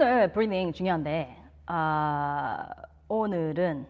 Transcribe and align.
오늘 0.00 0.32
브리딩 0.32 0.72
중요한데 0.72 1.36
아, 1.66 2.70
오늘은 3.06 3.86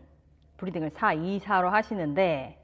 브리딩을 0.56 0.90
4, 0.90 1.12
2, 1.12 1.38
4로 1.38 1.70
하시는데 1.70 2.60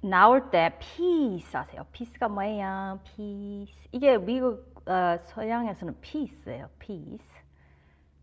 나올 0.00 0.50
때 0.50 0.78
peace 0.78 1.50
하세요. 1.52 1.84
peace가 1.92 2.28
뭐예요? 2.28 2.98
peace. 3.04 3.78
이게 3.92 4.16
미국 4.16 4.88
어, 4.88 5.18
서양에서는 5.22 6.00
peace예요. 6.00 6.70
peace. 6.78 7.28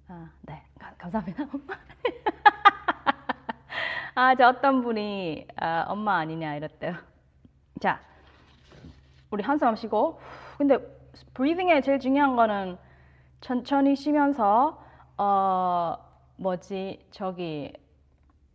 아, 0.08 0.32
네. 0.42 0.64
가, 0.80 0.92
감사합니다. 0.98 1.46
아, 4.16 4.34
저 4.34 4.48
어떤 4.48 4.82
분이 4.82 5.48
아, 5.58 5.86
엄마 5.90 6.18
아니냐 6.18 6.56
이랬대요. 6.56 6.96
자, 7.80 8.02
우리 9.30 9.44
한숨 9.44 9.76
쉬고. 9.76 10.20
근데 10.58 10.80
브리딩에 11.36 11.82
제일 11.82 12.00
중요한 12.00 12.36
거는 12.36 12.80
천천히 13.44 13.94
쉬면서 13.98 14.82
어 15.18 15.97
뭐지 16.38 17.06
저기 17.11 17.74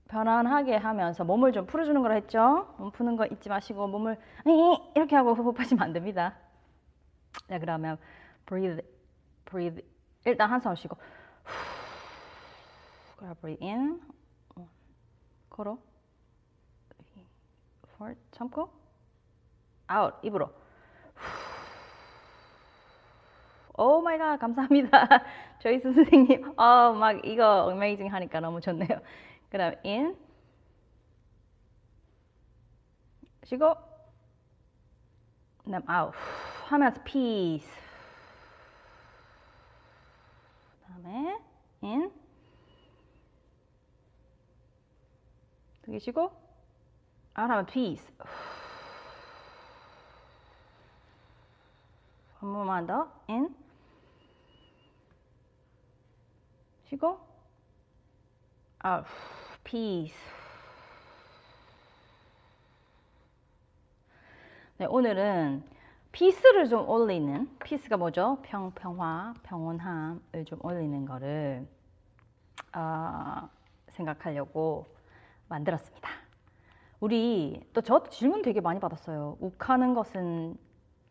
편안하게 0.08 0.76
하면서 0.76 1.24
몸을 1.24 1.52
좀 1.52 1.66
풀어주는 1.66 2.00
걸 2.00 2.16
했죠. 2.16 2.74
몸 2.78 2.90
푸는 2.90 3.16
거 3.16 3.26
잊지 3.26 3.50
마시고 3.50 3.86
몸을 3.86 4.18
이렇게 4.94 5.14
하고 5.14 5.34
호흡하시면 5.34 5.82
안 5.82 5.92
됩니다. 5.92 6.34
자 7.50 7.58
그러면 7.58 7.98
breathe, 8.46 8.82
breathe. 9.44 9.84
일단 10.24 10.50
한숨 10.50 10.74
쉬고. 10.74 10.96
그래 13.18 13.34
breathe 13.42 13.68
in. 13.68 14.00
걸어 15.50 15.76
참고. 18.30 18.70
Out 19.92 20.16
입으로 20.22 20.50
oh 23.78 24.00
my 24.02 24.18
god 24.18 24.36
감사합니다. 24.38 24.90
저희 25.60 25.78
선생님. 25.80 26.52
어 26.58 26.92
막 26.98 27.24
이거 27.24 27.64
amazing 27.66 28.12
하니까 28.12 28.40
너무 28.40 28.60
좋네요. 28.60 28.88
그다음 29.50 29.74
in. 29.84 30.16
쉬고. 33.44 33.74
그다음 35.64 35.82
out. 35.88 36.16
하면서 36.66 37.00
peace. 37.04 37.70
그다음에 40.82 41.38
in. 41.84 42.10
두개 45.82 45.98
쉬고. 46.00 46.22
out 46.22 46.32
하면 47.36 47.66
peace. 47.66 48.12
한 52.40 52.52
번만 52.52 52.86
더. 52.86 53.08
in 53.30 53.54
쉬고 56.88 57.18
out 58.84 59.06
peace 59.62 60.16
네, 64.78 64.86
오늘은 64.86 65.64
피스를 66.12 66.68
좀 66.68 66.88
올리는 66.88 67.50
피스가 67.64 67.96
뭐죠? 67.96 68.38
평, 68.42 68.70
평화, 68.70 69.34
평온함을 69.42 70.44
좀 70.46 70.58
올리는 70.62 71.04
거를 71.04 71.66
어, 72.74 73.48
생각하려고 73.90 74.86
만들었습니다. 75.48 76.08
우리 77.00 77.60
또 77.74 77.80
저 77.82 78.02
질문 78.04 78.42
되게 78.42 78.60
많이 78.60 78.78
받았어요. 78.80 79.36
욱하는 79.40 79.94
것은 79.94 80.56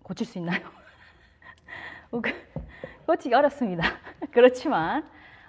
고칠 0.02 0.26
수 0.26 0.38
있나요? 0.40 0.62
욱, 2.12 2.24
고치기 3.06 3.36
어렵습니다. 3.36 3.84
그렇지만 4.32 5.08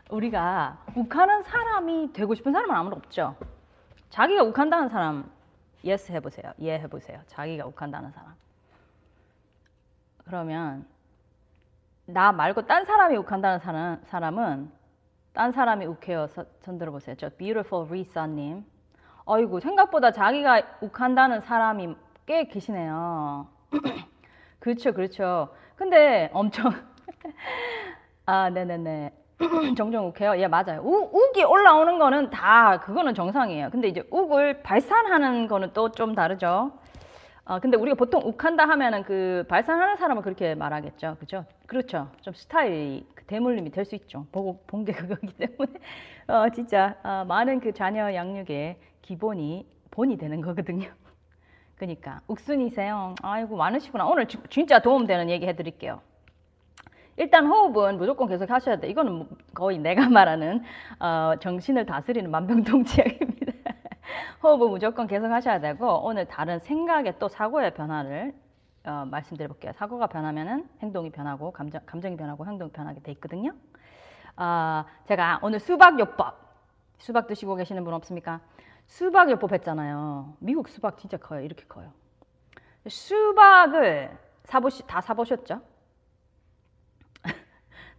우리가 0.09 0.79
욱하는 0.95 1.43
사람이 1.43 2.13
되고 2.13 2.35
싶은 2.35 2.53
사람은 2.53 2.75
아무도 2.75 2.97
없죠. 2.97 3.37
자기가 4.11 4.43
욱한다는 4.43 4.89
사람 4.89 5.31
yes 5.85 6.13
해보세요. 6.13 6.53
예 6.61 6.79
해보세요. 6.79 7.21
자기가 7.27 7.67
욱한다는 7.67 8.11
사람. 8.11 8.35
그러면 10.25 10.87
나 12.07 12.33
말고 12.33 12.67
딴 12.67 12.85
사람이 12.85 13.17
욱한다는 13.17 13.59
사람, 13.59 14.01
사람은 14.07 14.71
딴 15.35 15.53
사람이 15.53 15.87
욱해요. 15.87 16.27
손 16.27 16.79
들어보세요. 16.79 17.17
저 17.17 17.29
beautiful 17.31 17.91
리사님. 17.93 18.65
어이구 19.27 19.61
생각보다 19.61 20.11
자기가 20.11 20.63
욱한다는 20.81 21.43
사람이 21.43 21.95
꽤 22.25 22.45
계시네요. 22.45 23.47
그렇죠, 24.59 24.93
그렇죠. 24.93 25.55
근데 25.77 26.31
엄청 26.33 26.73
아, 28.27 28.49
네네네. 28.51 29.18
종종 29.77 30.07
욱해요. 30.09 30.37
예, 30.39 30.49
맞아요. 30.49 30.81
우, 30.83 31.09
욱이 31.13 31.45
올라오는 31.45 31.99
거는 31.99 32.31
다 32.31 32.81
그거는 32.81 33.15
정상이에요. 33.15 33.71
근데 33.71 33.89
이제 33.89 34.03
욱을 34.11 34.63
발산하는 34.63 35.47
거는 35.47 35.73
또 35.73 35.91
좀 35.91 36.15
다르죠. 36.15 36.73
어, 37.45 37.61
근데 37.61 37.77
우리가 37.79 37.95
보통 37.95 38.21
욱한다 38.25 38.69
하면은 38.69 39.03
그 39.05 39.45
발산하는 39.49 39.97
사람은 39.97 40.23
그렇게 40.23 40.55
말하겠죠. 40.55 41.17
그죠? 41.19 41.45
그렇죠. 41.67 42.09
좀 42.21 42.35
스타일이 42.35 43.07
그 43.15 43.25
대물림이 43.25 43.71
될 43.71 43.85
수 43.85 43.95
있죠. 43.95 44.27
보고 44.33 44.63
본 44.67 44.85
게 44.85 44.93
그거기 44.93 45.29
때문에. 45.35 45.73
어, 46.27 46.49
진짜, 46.51 46.97
어, 47.05 47.25
많은 47.27 47.61
그 47.61 47.73
자녀 47.73 48.13
양육의 48.13 48.77
기본이 49.03 49.67
본이 49.91 50.19
되는 50.19 50.41
거거든요. 50.43 50.89
그러니까, 51.77 52.21
욱순이세요. 52.27 53.15
아이고, 53.23 53.57
많으시구나. 53.57 54.05
오늘 54.07 54.27
주, 54.27 54.39
진짜 54.51 54.81
도움 54.81 55.07
되는 55.07 55.31
얘기 55.31 55.47
해드릴게요. 55.47 56.01
일단 57.19 57.47
호흡은 57.47 57.99
무조건 57.99 58.29
계속 58.29 58.49
하셔야 58.49 58.77
돼. 58.77 58.89
이거는 58.89 59.13
뭐 59.13 59.27
거의 59.53 59.79
내가 59.79 60.09
말하는 60.09 60.63
어, 61.01 61.35
정신을 61.41 61.85
다스리는 61.85 62.31
만병통치약입니다. 62.31 63.53
호흡은 64.43 64.71
무조건 64.71 65.09
계속 65.09 65.27
하셔야 65.27 65.61
되고 65.61 66.07
오늘 66.07 66.27
다른 66.27 66.61
생각의 66.61 67.19
또 67.19 67.29
사고의 67.29 67.75
변화를 67.75 68.33
어, 68.85 69.05
말씀드려 69.11 69.49
볼게요. 69.49 69.73
사고가 69.75 70.07
변하면은 70.07 70.69
행동이 70.81 71.11
변하고 71.11 71.51
감정, 71.51 71.81
감정이 71.85 72.17
변하고 72.17 72.47
행동이 72.47 72.71
변하게 72.71 73.01
돼 73.01 73.11
있거든요. 73.13 73.53
어, 74.37 74.85
제가 75.07 75.41
오늘 75.43 75.59
수박요법 75.59 76.49
수박 76.99 77.27
드시고 77.27 77.57
계시는 77.57 77.83
분 77.83 77.95
없습니까? 77.95 78.41
수박요법 78.87 79.53
했잖아요. 79.55 80.35
미국 80.39 80.69
수박 80.69 80.99
진짜 80.99 81.17
커요. 81.17 81.41
이렇게 81.41 81.65
커요. 81.65 81.93
수박을 82.87 84.17
사보시 84.45 84.87
다 84.87 85.01
사보셨죠? 85.01 85.61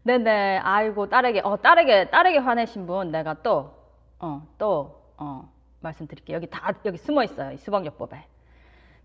네네, 0.04 0.60
아이고, 0.60 1.10
딸에게, 1.10 1.42
어, 1.44 1.58
딸에게, 1.58 2.10
딸에게 2.10 2.38
화내신 2.40 2.86
분 2.86 3.12
내가 3.12 3.36
또, 3.42 3.74
어, 4.20 4.42
또, 4.58 5.02
어, 5.18 5.52
말씀드릴게요. 5.82 6.36
여기 6.38 6.48
다, 6.48 6.74
여기 6.86 6.98
숨어 6.98 7.24
있어요. 7.24 7.52
이 7.52 7.58
수박요법에. 7.58 8.26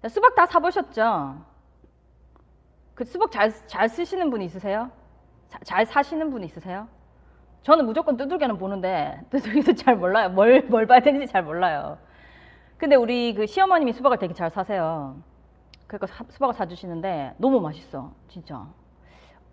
수박 0.08 0.34
다 0.34 0.46
사보셨죠? 0.46 1.36
그 2.94 3.04
수박 3.04 3.30
잘, 3.32 3.50
잘 3.66 3.88
쓰시는 3.88 4.30
분 4.30 4.42
있으세요? 4.42 4.90
자, 5.48 5.58
잘 5.64 5.84
사시는 5.86 6.30
분 6.30 6.44
있으세요? 6.44 6.86
저는 7.62 7.86
무조건 7.86 8.16
두들겨는 8.16 8.58
보는데, 8.58 9.20
두들겨도 9.30 9.74
잘 9.82 9.96
몰라요. 9.96 10.28
뭘, 10.28 10.62
뭘 10.68 10.86
봐야 10.86 11.00
되는지 11.00 11.26
잘 11.26 11.42
몰라요. 11.42 11.98
근데 12.76 12.94
우리 12.96 13.34
그 13.34 13.46
시어머님이 13.46 13.92
수박을 13.92 14.18
되게 14.18 14.34
잘 14.34 14.50
사세요. 14.50 15.16
그러니까 15.86 16.06
수박을 16.30 16.54
사주시는데, 16.54 17.34
너무 17.38 17.60
맛있어. 17.60 18.12
진짜. 18.28 18.66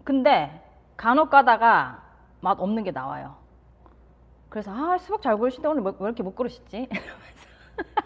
근데, 0.03 0.61
간혹 1.01 1.31
가다가 1.31 2.03
맛 2.41 2.59
없는 2.59 2.83
게 2.83 2.91
나와요. 2.91 3.35
그래서 4.49 4.71
아 4.71 4.99
수박 4.99 5.23
잘 5.23 5.35
고르시는데 5.35 5.67
오늘 5.67 5.81
뭐, 5.81 5.95
왜 5.97 6.05
이렇게 6.05 6.21
못 6.21 6.35
고르시지? 6.35 6.89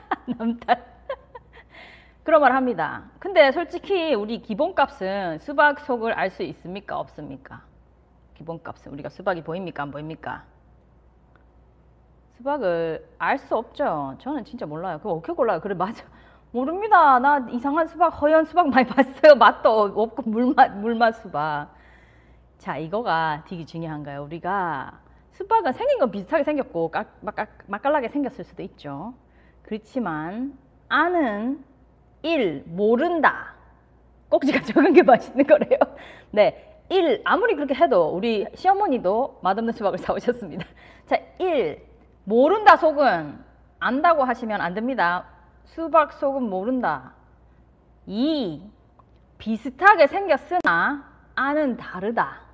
남탓. 0.38 0.80
그런 2.24 2.42
말 2.42 2.56
합니다. 2.56 3.04
근데 3.20 3.52
솔직히 3.52 4.14
우리 4.16 4.42
기본값은 4.42 5.40
수박 5.40 5.82
속을 5.82 6.14
알 6.14 6.30
수 6.32 6.44
있습니까? 6.44 6.98
없습니까? 6.98 7.64
기본값은 8.36 8.94
우리가 8.94 9.10
수박이 9.10 9.44
보입니까? 9.44 9.84
안 9.84 9.92
보입니까? 9.92 10.46
수박을 12.38 13.06
알 13.18 13.38
수 13.40 13.56
없죠. 13.58 14.16
저는 14.20 14.46
진짜 14.46 14.66
몰라요. 14.66 15.00
그거 15.00 15.12
어떻게 15.14 15.34
골라요? 15.34 15.60
그래 15.60 15.76
맞아. 15.76 16.06
모릅니다. 16.52 17.20
나 17.20 17.40
이상한 17.50 17.88
수박, 17.88 18.08
허연 18.22 18.46
수박 18.46 18.70
많이 18.70 18.88
봤어요. 18.88 19.36
맛도 19.38 19.82
없고 19.84 20.24
물맛, 20.30 20.78
물맛 20.78 21.16
수박. 21.22 21.70
자, 22.58 22.78
이거가 22.78 23.44
되게 23.48 23.66
중요한 23.66 24.04
거예요. 24.04 24.24
우리가 24.24 25.00
수박은 25.34 25.74
생긴 25.74 26.00
건 26.00 26.12
비슷하게 26.12 26.44
생겼고 26.44 26.90
까, 26.90 27.06
막, 27.22 27.36
맛깔나게 27.68 28.10
생겼을 28.10 28.44
수도 28.46 28.64
있죠. 28.64 29.14
그렇지만 29.64 30.58
아는 30.88 31.64
일 32.22 32.64
모른다. 32.68 33.54
꼭지가 34.30 34.62
적은 34.66 34.94
게 34.94 35.04
맛있는 35.04 35.46
거래요. 35.46 35.80
네. 36.32 36.72
일 36.90 37.22
아무리 37.26 37.56
그렇게 37.56 37.74
해도 37.74 38.10
우리 38.10 38.46
시어머니도 38.54 39.40
맛없는 39.42 39.74
수박을 39.74 39.98
사오셨습니다. 39.98 40.66
자, 41.08 41.18
일 41.40 41.84
모른다 42.24 42.78
속은 42.78 43.40
안다고 43.80 44.24
하시면 44.24 44.62
안 44.62 44.74
됩니다. 44.74 45.26
수박 45.66 46.14
속은 46.14 46.44
모른다. 46.44 47.14
이 48.06 48.62
비슷하게 49.40 50.08
생겼으나 50.08 51.12
아는 51.34 51.76
다르다. 51.76 52.45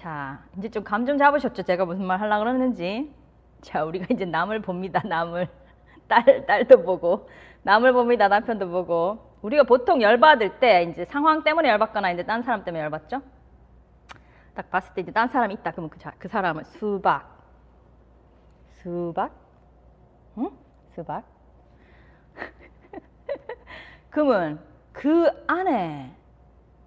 자, 0.00 0.42
이제 0.56 0.68
좀 0.70 0.82
감 0.84 1.04
좀 1.06 1.18
잡으셨죠? 1.18 1.62
제가 1.62 1.84
무슨 1.84 2.06
말 2.06 2.20
하려고 2.20 2.40
그러는지. 2.44 3.14
자, 3.60 3.84
우리가 3.84 4.06
이제 4.10 4.24
남을 4.24 4.62
봅니다. 4.62 5.02
남을. 5.06 5.48
딸, 6.08 6.46
딸도 6.46 6.82
보고. 6.82 7.28
남을 7.62 7.92
봅니다. 7.92 8.28
남편도 8.28 8.70
보고. 8.70 9.36
우리가 9.42 9.64
보통 9.64 10.00
열받을 10.02 10.58
때 10.60 10.84
이제 10.84 11.04
상황 11.04 11.42
때문에 11.44 11.68
열받거나 11.70 12.12
이제 12.12 12.24
딴 12.24 12.42
사람 12.42 12.64
때문에 12.64 12.82
열받죠? 12.84 13.20
딱 14.54 14.70
봤을 14.70 14.94
때 14.94 15.02
이제 15.02 15.12
딴 15.12 15.28
사람이 15.28 15.54
있다. 15.54 15.72
그러면 15.72 15.90
그, 15.90 15.98
자, 15.98 16.12
그 16.18 16.28
사람은 16.28 16.64
수박. 16.64 17.38
수박? 18.82 19.32
응? 20.38 20.50
수박? 20.94 21.24
그러면 24.10 24.60
그 24.92 25.28
안에 25.46 26.14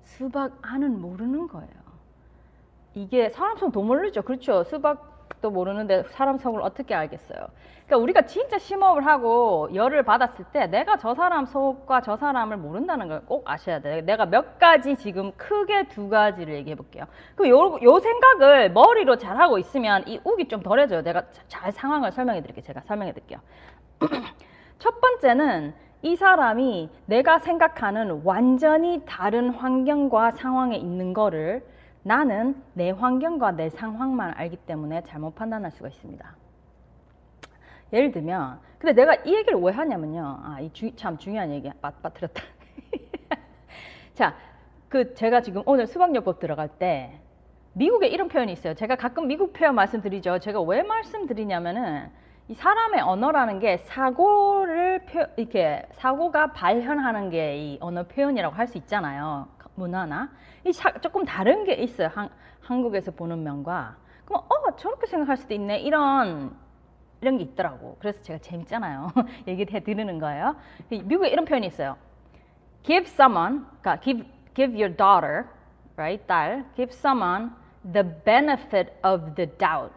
수박 0.03 0.57
안은 0.61 0.99
모르는 1.01 1.47
거예요. 1.47 1.82
이게 2.95 3.29
사람 3.29 3.57
속더 3.57 3.81
모르죠. 3.81 4.21
그렇죠. 4.21 4.63
수박도 4.63 5.49
모르는데 5.51 6.03
사람 6.09 6.37
속을 6.37 6.61
어떻게 6.61 6.93
알겠어요. 6.95 7.47
그러니까 7.85 7.97
우리가 7.97 8.21
진짜 8.25 8.57
심호흡을 8.57 9.05
하고 9.05 9.69
열을 9.73 10.03
받았을 10.03 10.45
때 10.53 10.67
내가 10.67 10.97
저 10.97 11.13
사람 11.15 11.45
속과 11.45 12.01
저 12.01 12.15
사람을 12.15 12.57
모른다는 12.57 13.07
걸 13.07 13.21
꼭 13.25 13.49
아셔야 13.49 13.79
돼요. 13.79 14.01
내가 14.05 14.25
몇 14.25 14.57
가지 14.59 14.95
지금 14.95 15.31
크게 15.33 15.87
두 15.89 16.07
가지를 16.09 16.53
얘기해 16.55 16.75
볼게요. 16.75 17.05
그 17.35 17.49
요, 17.49 17.77
요 17.81 17.99
생각을 17.99 18.71
머리로 18.71 19.17
잘 19.17 19.37
하고 19.39 19.57
있으면 19.57 20.03
이 20.07 20.19
욱이 20.23 20.47
좀 20.47 20.61
덜해져요. 20.61 21.01
내가 21.03 21.23
잘 21.47 21.71
상황을 21.71 22.11
설명해 22.11 22.41
드릴게요. 22.41 22.63
제가 22.63 22.81
설명해 22.81 23.13
드릴게요. 23.13 23.39
첫 24.79 24.99
번째는 25.01 25.73
이 26.03 26.15
사람이 26.15 26.89
내가 27.05 27.39
생각하는 27.39 28.21
완전히 28.23 29.01
다른 29.05 29.49
환경과 29.49 30.31
상황에 30.31 30.75
있는 30.75 31.13
거를 31.13 31.63
나는 32.03 32.61
내 32.73 32.91
환경과 32.91 33.53
내 33.53 33.69
상황만 33.69 34.33
알기 34.35 34.57
때문에 34.57 35.03
잘못 35.03 35.35
판단할 35.35 35.71
수가 35.71 35.87
있습니다. 35.87 36.35
예를 37.93 38.11
들면, 38.11 38.59
근데 38.77 38.93
내가 38.93 39.15
이 39.23 39.33
얘기를 39.33 39.59
왜 39.59 39.71
하냐면요. 39.71 40.39
아, 40.43 40.57
이참 40.59 41.17
중요한 41.17 41.51
얘기야. 41.51 41.73
맞, 41.81 42.01
빠뜨렸다. 42.01 42.43
자, 44.13 44.35
그 44.89 45.13
제가 45.13 45.41
지금 45.41 45.63
오늘 45.65 45.87
수학요법 45.87 46.39
들어갈 46.39 46.67
때 46.67 47.19
미국에 47.73 48.07
이런 48.07 48.27
표현이 48.27 48.51
있어요. 48.51 48.73
제가 48.73 48.95
가끔 48.95 49.27
미국 49.27 49.53
표현 49.53 49.73
말씀드리죠. 49.75 50.39
제가 50.39 50.61
왜 50.61 50.83
말씀드리냐면은 50.83 52.11
이 52.49 52.53
사람의 52.53 53.01
언어라는 53.01 53.59
게 53.59 53.77
사고를 53.77 55.05
표, 55.05 55.25
이렇게 55.37 55.85
사고가 55.93 56.51
발현하는 56.51 57.29
게 57.29 57.55
이 57.57 57.77
언어 57.81 58.03
표현이라고 58.03 58.55
할 58.55 58.67
수 58.67 58.77
있잖아요. 58.79 59.47
문화나 59.75 60.29
이 60.65 60.71
사, 60.73 60.91
조금 60.99 61.25
다른 61.25 61.63
게 61.63 61.73
있어요. 61.73 62.09
한, 62.13 62.29
한국에서 62.61 63.11
보는 63.11 63.43
면과 63.43 63.95
그럼 64.25 64.43
어 64.49 64.75
저렇게 64.75 65.07
생각할 65.07 65.37
수도 65.37 65.53
있네 65.53 65.79
이런 65.79 66.55
이런 67.21 67.37
게 67.37 67.43
있더라고. 67.43 67.97
그래서 67.99 68.21
제가 68.21 68.39
재밌잖아요. 68.39 69.11
얘기를 69.47 69.73
해 69.73 69.79
드리는 69.79 70.19
거예요. 70.19 70.55
미국에 70.89 71.29
이런 71.29 71.45
표현이 71.45 71.67
있어요. 71.67 71.95
Give 72.83 73.05
someone, 73.07 73.65
그러니까 73.81 73.99
give 74.03 74.25
give 74.53 74.75
your 74.75 74.95
daughter, 74.95 75.45
right 75.95 76.25
딸, 76.27 76.65
give 76.75 76.91
someone 76.93 77.51
the 77.93 78.03
benefit 78.25 78.91
of 79.03 79.33
the 79.35 79.49
doubt. 79.57 79.91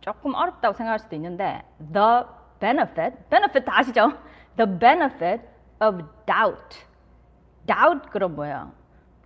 조금 0.00 0.34
어렵다고 0.34 0.74
생각할 0.74 0.98
수도 0.98 1.16
있는데 1.16 1.62
the 1.92 2.24
benefit, 2.58 3.16
benefit 3.28 3.64
다 3.64 3.78
아시죠? 3.78 4.12
The 4.56 4.78
benefit 4.78 5.42
of 5.80 6.02
doubt. 6.26 6.84
doubt 7.66 8.10
그럼 8.10 8.34
뭐예요? 8.34 8.72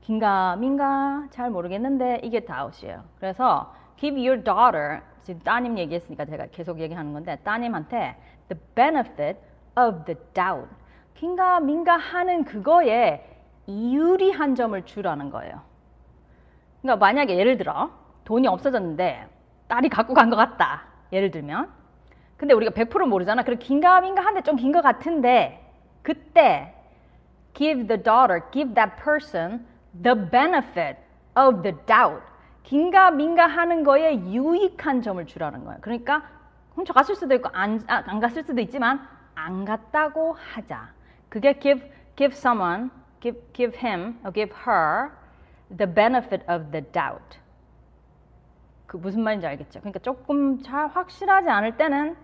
긴가 0.01 0.57
민가 0.57 1.27
잘 1.31 1.51
모르겠는데 1.51 2.21
이게 2.23 2.41
doubt이에요. 2.41 3.05
그래서 3.19 3.75
give 3.97 4.21
your 4.21 4.43
daughter 4.43 5.01
지금 5.23 5.41
따님 5.41 5.79
얘기했으니까 5.79 6.27
제가 6.27 6.47
계속 6.53 6.81
얘기하는 6.81 7.13
건데 7.13 7.37
따님한테 7.37 8.17
the 8.49 8.61
benefit 8.75 9.39
of 9.79 10.05
the 10.05 10.19
doubt. 10.35 10.69
긴가 11.15 11.61
민가 11.61 11.97
하는 11.97 12.45
그거에 12.45 13.25
유리한 13.67 14.55
점을 14.55 14.81
주라는 14.85 15.31
거예요. 15.31 15.63
그러니까 16.83 17.05
만약에 17.05 17.39
예를 17.39 17.57
들어 17.57 17.91
돈이 18.25 18.47
없어졌는데 18.47 19.27
딸이 19.69 19.89
갖고 19.89 20.15
간 20.15 20.31
것 20.31 20.37
같다. 20.37 20.83
예를 21.13 21.31
들면. 21.31 21.71
근데 22.37 22.55
우리가 22.55 22.73
100% 22.73 23.07
모르잖아. 23.09 23.43
그래 23.43 23.57
긴가 23.57 24.01
민가 24.01 24.23
한데 24.25 24.43
좀 24.43 24.57
긴 24.57 24.73
것 24.73 24.83
같은데 24.83 25.61
그때 26.03 26.75
give 27.55 27.87
the 27.87 28.03
daughter, 28.03 28.43
give 28.53 28.75
that 28.75 28.97
person 29.03 29.65
the 30.03 30.15
benefit 30.31 30.99
of 31.37 31.63
the 31.63 31.77
doubt. 31.87 32.23
긴가 32.65 33.11
민가 33.11 33.47
하는 33.47 33.85
거에 33.85 34.15
유익한 34.17 35.03
점을 35.03 35.25
주라는 35.27 35.65
거예요. 35.65 35.79
그러니까 35.81 36.23
훔쳐 36.75 36.93
갔을 36.93 37.15
수도 37.15 37.35
있고 37.37 37.49
안, 37.53 37.83
아, 37.87 38.03
안 38.07 38.21
갔을 38.21 38.43
수도 38.43 38.61
있지만 38.63 39.07
안 39.35 39.65
갔다고 39.65 40.33
하자. 40.55 40.89
그게 41.29 41.59
give 41.59 41.83
give 42.17 42.35
someone, 42.37 42.91
give 43.21 43.41
give 43.53 43.79
him 43.79 44.19
or 44.25 44.33
give 44.33 44.53
her 44.67 45.11
the 45.77 45.87
benefit 45.93 46.45
of 46.51 46.71
the 46.73 46.83
doubt. 46.93 47.39
그 48.95 48.99
무슨 48.99 49.25
말인지 49.25 49.45
알겠죠? 49.45 49.81
그러니까 49.81 49.99
조금 49.99 50.63
잘 50.63 50.87
확실하지 50.87 51.49
않을 51.49 51.77
때는 51.77 52.15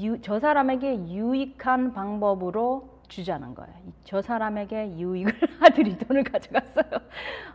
유, 0.00 0.22
저 0.22 0.38
사람에게 0.38 1.06
유익한 1.08 1.92
방법으로 1.92 2.88
주자는 3.08 3.54
거예요. 3.54 3.74
저 4.04 4.22
사람에게 4.22 4.96
유익을 4.96 5.34
아들이 5.60 5.98
돈을 5.98 6.24
가져갔어요. 6.24 6.98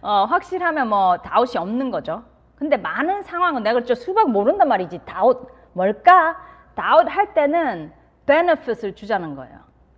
어, 0.01 0.25
확실하면 0.25 0.88
뭐 0.88 1.18
다웃이 1.18 1.57
없는 1.57 1.89
거죠. 1.89 2.25
근데 2.56 2.78
많은 2.78 3.24
상황은 3.24 3.63
내가 3.63 3.74
그렇죠. 3.74 3.95
수박 3.95 4.30
모른단 4.30 4.68
말이지. 4.68 5.01
다웃 5.04 5.50
뭘까? 5.74 6.38
다웃 6.75 7.07
할 7.10 7.33
때는 7.33 7.92
benefit을 8.28 8.94
주자는 8.94 9.36
거예요. 9.36 9.57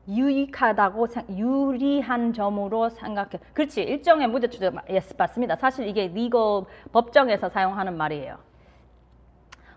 유익하다고 0.10 1.08
유리한 1.32 2.34
점으로 2.34 2.90
생각해. 2.90 3.40
그렇지. 3.54 3.82
일정의 3.82 4.28
무죄 4.28 4.50
추적 4.50 4.74
yes, 4.90 5.16
맞습니다. 5.18 5.56
사실 5.56 5.88
이게 5.88 6.08
리거 6.08 6.66
법정에서 6.92 7.50
사용하는 7.50 7.96
말이에요. 7.98 8.38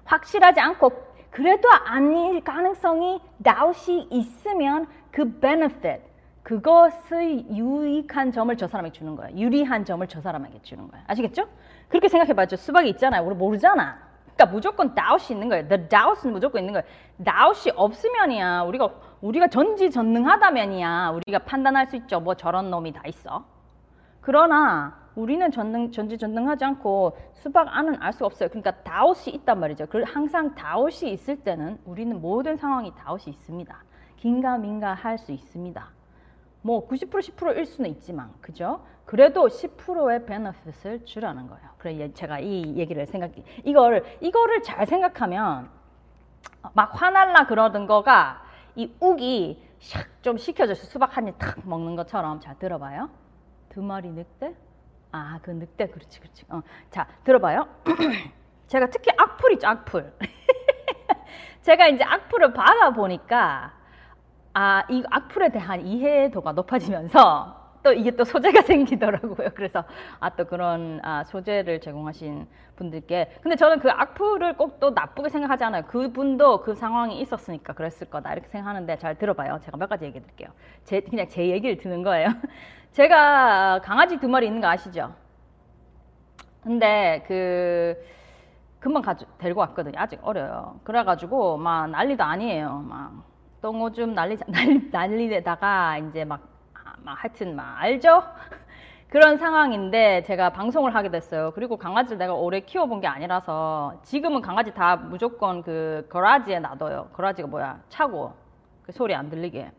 확실하지 0.05 0.61
않고 0.61 0.91
그래도 1.31 1.69
아닐 1.71 2.43
가능성이 2.43 3.21
다웃이 3.43 4.09
있으면 4.11 4.87
그 5.11 5.39
benefit 5.41 6.03
그것의 6.43 7.47
유익한 7.57 8.33
점을 8.33 8.55
저 8.57 8.67
사람에게 8.67 8.93
주는 8.93 9.15
거예요. 9.17 9.37
유리한 9.39 9.85
점을 9.85 10.07
저 10.09 10.21
사람에게 10.21 10.61
주는 10.63 10.89
거예요. 10.89 11.05
아시겠죠? 11.07 11.45
그렇게 11.89 12.09
생각해 12.09 12.35
봐죠. 12.35 12.57
수박이 12.57 12.89
있잖아요. 12.91 13.25
우리 13.25 13.35
모르잖아. 13.37 14.12
그러니까 14.43 14.47
무조건 14.47 14.95
doubt이 14.95 15.37
있는 15.37 15.49
거예요. 15.49 15.69
The 15.69 15.89
doubt은 15.89 16.33
무조건 16.33 16.63
있는 16.63 16.73
거예요. 16.75 16.87
doubt이 17.23 17.73
없으면이야. 17.77 18.63
우리가 18.63 18.91
우리가 19.21 19.49
전지전능하다면이야. 19.49 21.11
우리가 21.11 21.39
판단할 21.41 21.87
수 21.87 21.97
있죠. 21.97 22.21
뭐 22.21 22.35
저런 22.35 22.71
놈이 22.71 22.93
다 22.93 23.03
있어. 23.07 23.45
그러나 24.21 25.01
우리는 25.15 25.51
전능, 25.51 25.93
전지전능하지 25.93 26.65
않고 26.65 27.17
수박 27.35 27.69
안은 27.77 28.03
알 28.03 28.13
수 28.13 28.25
없어요. 28.25 28.49
그러니까 28.49 28.73
다웃이 28.83 29.35
있단 29.35 29.61
말이죠. 29.61 29.87
그 29.87 30.03
항상 30.03 30.55
다웃이 30.55 31.13
있을 31.13 31.37
때는 31.37 31.79
우리는 31.85 32.21
모든 32.21 32.57
상황이 32.57 32.93
다웃이 32.95 33.25
있습니다. 33.29 33.85
긴가민가 34.17 34.95
할 34.95 35.19
수 35.19 35.33
있습니다. 35.33 36.02
뭐 36.63 36.87
90% 36.89 37.11
10%일 37.21 37.67
수는 37.67 37.91
있지만 37.91 38.33
그죠? 38.41 38.85
그래도 39.05 39.47
10%의 39.49 40.25
베너핏을 40.27 41.05
주라는 41.05 41.49
거예요. 41.49 41.69
그래 41.79 42.13
제가 42.15 42.39
이 42.39 42.77
얘기를 42.77 43.05
생각 43.07 43.33
이걸 43.65 44.05
이거를 44.21 44.63
잘 44.63 44.87
생각하면 44.87 45.69
막 46.75 46.91
화날라 47.01 47.47
그러던 47.47 47.87
거가 47.87 48.43
이 48.77 48.93
욱이 49.01 49.63
샥좀 49.81 50.39
식혀져서 50.39 50.85
수박 50.87 51.17
한 51.17 51.27
입 51.29 51.39
탁 51.39 51.59
먹는 51.69 51.97
것처럼 51.97 52.41
잘 52.41 52.59
들어봐요. 52.59 53.11
두 53.69 53.83
마리 53.83 54.09
늑대? 54.11 54.55
아, 55.13 55.41
그 55.43 55.51
늑대 55.51 55.89
그렇지 55.89 56.21
그렇지. 56.21 56.45
어. 56.49 56.63
자, 56.91 57.07
들어봐요. 57.25 57.67
제가 58.69 58.87
특히 58.91 59.11
악플 59.17 59.53
있죠, 59.55 59.67
악플. 59.69 60.13
제가 61.63 61.89
이제 61.89 62.03
악플을 62.05 62.53
받아 62.53 62.91
보니까 62.91 63.73
아, 64.55 64.85
이 64.91 65.03
악플에 65.11 65.51
대한 65.51 65.87
이해도가 65.87 66.53
높아지면서 66.53 67.61
또 67.83 67.93
이게 67.93 68.11
또 68.13 68.25
소재가 68.25 68.63
생기더라고요. 68.63 69.51
그래서 69.55 69.85
아 70.21 70.31
또 70.31 70.45
그런 70.47 71.01
아, 71.03 71.25
소재를 71.25 71.81
제공하신 71.81 72.47
분들께 72.77 73.39
근데 73.43 73.57
저는 73.57 73.81
그 73.81 73.91
악플을 73.91 74.57
꼭 74.57 74.79
또 74.81 74.91
나쁘게 74.91 75.29
생각하지 75.31 75.65
않아요. 75.65 75.85
그분도 75.87 76.63
그 76.63 76.75
상황이 76.75 77.21
있었으니까 77.21 77.73
그랬을 77.73 78.09
거다 78.11 78.33
이렇게 78.33 78.49
생각하는데 78.49 78.99
잘 78.99 79.17
들어봐요. 79.17 79.61
제가 79.63 79.77
몇 79.79 79.89
가지 79.89 80.05
얘기해 80.07 80.23
드릴게요. 80.23 80.49
제, 80.85 81.01
그냥 81.01 81.29
제 81.29 81.49
얘기를 81.49 81.77
듣는 81.77 82.03
거예요. 82.03 82.29
제가 82.93 83.81
강아지 83.83 84.19
두 84.19 84.29
마리 84.29 84.47
있는 84.47 84.61
거 84.61 84.69
아시죠? 84.69 85.15
근데 86.63 87.25
그 87.27 87.97
금방 88.81 89.03
가져, 89.03 89.27
데리고 89.39 89.61
왔거든요. 89.61 89.99
아직 89.99 90.19
어려요. 90.23 90.81
그래가지고 90.85 91.57
막 91.59 91.89
난리도 91.91 92.23
아니에요. 92.25 92.85
막 92.89 93.25
똥오줌 93.63 94.15
난리 94.15 94.37
난리 94.49 94.91
난리에다가 94.91 95.97
이제 95.99 96.25
막, 96.25 96.41
아, 96.75 96.95
막 96.99 97.13
하여튼 97.23 97.55
막 97.55 97.77
알죠? 97.79 98.25
그런 99.09 99.37
상황인데 99.37 100.23
제가 100.25 100.51
방송을 100.51 100.95
하게 100.95 101.11
됐어요. 101.11 101.53
그리고 101.55 101.77
강아지를 101.77 102.19
내가 102.19 102.35
오래 102.35 102.61
키워본 102.61 103.01
게 103.01 103.07
아니라서 103.07 104.01
지금은 104.03 104.41
강아지 104.41 104.75
다 104.75 104.97
무조건 104.97 105.63
그 105.63 106.07
거라지에 106.11 106.59
놔둬요. 106.59 107.11
거라지가 107.13 107.47
뭐야? 107.47 107.79
차고 107.89 108.33
그 108.83 108.93
소리 108.93 109.15
안 109.15 109.31
들리게. 109.31 109.71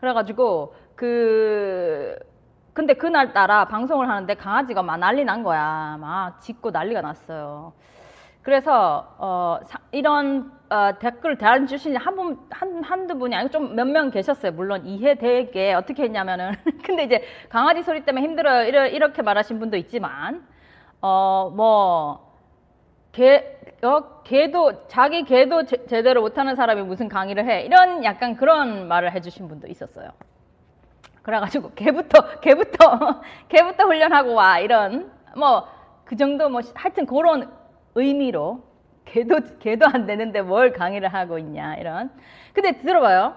그래가지고 0.00 0.74
그 0.94 2.18
근데 2.74 2.94
그날 2.94 3.32
따라 3.32 3.64
방송을 3.66 4.08
하는데 4.08 4.34
강아지가 4.34 4.82
막 4.82 4.98
난리 4.98 5.24
난 5.24 5.44
거야. 5.44 5.96
막 5.98 6.40
짖고 6.40 6.72
난리가 6.72 7.00
났어요. 7.00 7.72
그래서 8.44 9.14
어 9.18 9.58
사- 9.64 9.80
이런 9.92 10.52
어, 10.70 10.98
댓글 11.00 11.38
달아주신 11.38 11.96
한 11.96 12.14
분 12.16 12.38
한, 12.50 12.82
한두 12.84 13.18
분이 13.18 13.34
아니고 13.34 13.50
좀 13.52 13.74
몇 13.74 13.86
명 13.88 14.10
계셨어요. 14.10 14.52
물론 14.52 14.86
이해되게 14.86 15.74
어떻게 15.74 16.04
했냐면은 16.04 16.52
근데 16.84 17.04
이제 17.04 17.24
강아지 17.48 17.82
소리 17.82 18.04
때문에 18.04 18.24
힘들어요. 18.26 18.68
이러, 18.68 18.86
이렇게 18.86 19.22
말하신 19.22 19.58
분도 19.60 19.76
있지만 19.78 20.46
어 21.02 21.50
뭐 21.56 22.24
개, 23.12 23.44
어, 23.82 24.22
개도, 24.24 24.88
자기 24.88 25.24
개도 25.24 25.64
제, 25.66 25.86
제대로 25.86 26.22
못하는 26.22 26.56
사람이 26.56 26.82
무슨 26.82 27.08
강의를 27.08 27.46
해. 27.48 27.62
이런 27.62 28.02
약간 28.04 28.36
그런 28.36 28.88
말을 28.88 29.12
해주신 29.12 29.48
분도 29.48 29.68
있었어요. 29.68 30.10
그래가지고, 31.22 31.72
개부터, 31.76 32.40
개부터, 32.40 33.20
개부터 33.48 33.84
훈련하고 33.84 34.34
와. 34.34 34.58
이런, 34.58 35.12
뭐, 35.36 35.66
그 36.04 36.16
정도 36.16 36.48
뭐, 36.48 36.60
하여튼 36.74 37.06
그런 37.06 37.50
의미로, 37.94 38.62
개도, 39.04 39.40
개도 39.58 39.86
안 39.86 40.06
되는데 40.06 40.42
뭘 40.42 40.72
강의를 40.72 41.12
하고 41.12 41.38
있냐. 41.38 41.76
이런. 41.76 42.10
근데 42.52 42.78
들어봐요. 42.78 43.34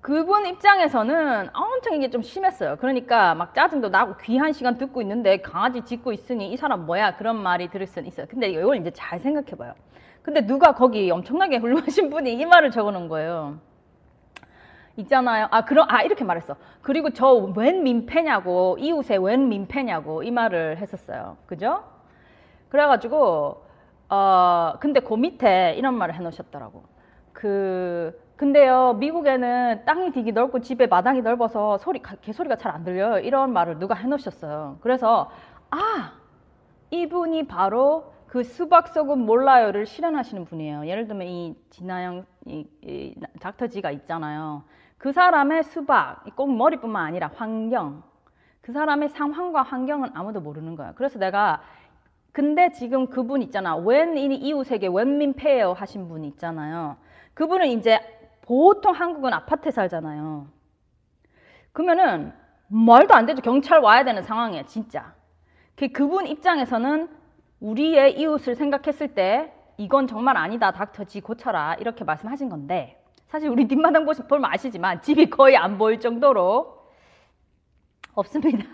그분 0.00 0.46
입장에서는 0.46 1.48
엄청 1.52 1.94
이게 1.94 2.10
좀 2.10 2.22
심했어요. 2.22 2.76
그러니까 2.76 3.34
막 3.34 3.54
짜증도 3.54 3.88
나고 3.88 4.16
귀한 4.22 4.52
시간 4.52 4.78
듣고 4.78 5.02
있는데 5.02 5.38
강아지 5.38 5.82
짖고 5.82 6.12
있으니 6.12 6.52
이 6.52 6.56
사람 6.56 6.86
뭐야 6.86 7.16
그런 7.16 7.36
말이 7.42 7.68
들을 7.68 7.86
수는 7.88 8.06
있어요. 8.06 8.26
근데 8.30 8.48
이걸 8.48 8.76
이제 8.76 8.92
잘 8.92 9.18
생각해봐요. 9.18 9.74
근데 10.22 10.46
누가 10.46 10.74
거기 10.74 11.10
엄청나게 11.10 11.56
훌륭하신 11.58 12.10
분이 12.10 12.34
이 12.34 12.44
말을 12.44 12.70
적어놓은 12.70 13.08
거예요. 13.08 13.58
있잖아요. 14.96 15.48
아 15.50 15.64
그럼 15.64 15.86
아 15.90 16.02
이렇게 16.02 16.24
말했어. 16.24 16.56
그리고 16.82 17.10
저 17.10 17.34
웬 17.56 17.82
민폐냐고 17.82 18.76
이웃에 18.78 19.16
웬 19.16 19.48
민폐냐고 19.48 20.22
이 20.22 20.30
말을 20.30 20.78
했었어요. 20.78 21.36
그죠? 21.46 21.82
그래가지고 22.80 23.64
어 24.10 24.74
근데 24.80 25.00
그 25.00 25.14
밑에 25.14 25.74
이런 25.78 25.94
말을 25.94 26.14
해놓으셨더라고. 26.14 26.84
그 27.32 28.18
근데요 28.36 28.94
미국에는 28.94 29.84
땅이 29.86 30.12
되게 30.12 30.30
넓고 30.30 30.60
집에 30.60 30.86
마당이 30.86 31.22
넓어서 31.22 31.78
소리 31.78 32.00
가- 32.02 32.16
개소리가 32.20 32.56
잘 32.56 32.72
안 32.74 32.84
들려요. 32.84 33.18
이런 33.20 33.52
말을 33.52 33.78
누가 33.78 33.94
해놓으셨어요. 33.94 34.78
그래서 34.82 35.30
아 35.70 36.12
이분이 36.90 37.46
바로 37.48 38.12
그 38.26 38.42
수박 38.44 38.88
속은 38.88 39.18
몰라요를 39.20 39.86
실현하시는 39.86 40.44
분이에요. 40.44 40.86
예를 40.86 41.06
들면 41.06 41.26
이 41.26 41.56
진아영 41.70 42.26
이, 42.46 42.66
이 42.82 43.14
닥터 43.40 43.68
지가 43.68 43.90
있잖아요. 43.92 44.64
그 44.98 45.12
사람의 45.12 45.62
수박 45.64 46.24
꼭 46.36 46.54
머리뿐만 46.54 47.06
아니라 47.06 47.30
환경 47.34 48.02
그 48.60 48.72
사람의 48.72 49.10
상황과 49.10 49.62
환경은 49.62 50.10
아무도 50.14 50.40
모르는 50.40 50.74
거야. 50.76 50.92
그래서 50.96 51.18
내가 51.18 51.62
근데 52.36 52.70
지금 52.70 53.06
그분 53.06 53.40
있잖아. 53.40 53.76
웬 53.76 54.14
이- 54.18 54.26
이웃에게 54.36 54.88
웬민폐예요 54.88 55.72
하신 55.72 56.06
분 56.06 56.22
있잖아요. 56.26 56.98
그분은 57.32 57.68
이제 57.68 57.98
보통 58.42 58.92
한국은 58.92 59.32
아파트에 59.32 59.70
살잖아요. 59.72 60.46
그러면은 61.72 62.34
말도 62.68 63.14
안 63.14 63.24
되죠. 63.24 63.40
경찰 63.40 63.80
와야 63.80 64.04
되는 64.04 64.22
상황이에요, 64.22 64.66
진짜. 64.66 65.14
그 65.76 65.88
그분 65.88 66.26
입장에서는 66.26 67.08
우리의 67.60 68.20
이웃을 68.20 68.54
생각했을 68.54 69.14
때 69.14 69.54
이건 69.78 70.06
정말 70.06 70.36
아니다. 70.36 70.72
닥터지 70.72 71.22
고쳐라. 71.22 71.76
이렇게 71.80 72.04
말씀하신 72.04 72.50
건데 72.50 73.02
사실 73.28 73.48
우리 73.48 73.66
뒷마당 73.66 74.04
보시- 74.04 74.28
보면 74.28 74.44
아시지만 74.52 75.00
집이 75.00 75.30
거의 75.30 75.56
안 75.56 75.78
보일 75.78 76.00
정도로 76.00 76.82
없습니다. 78.14 78.66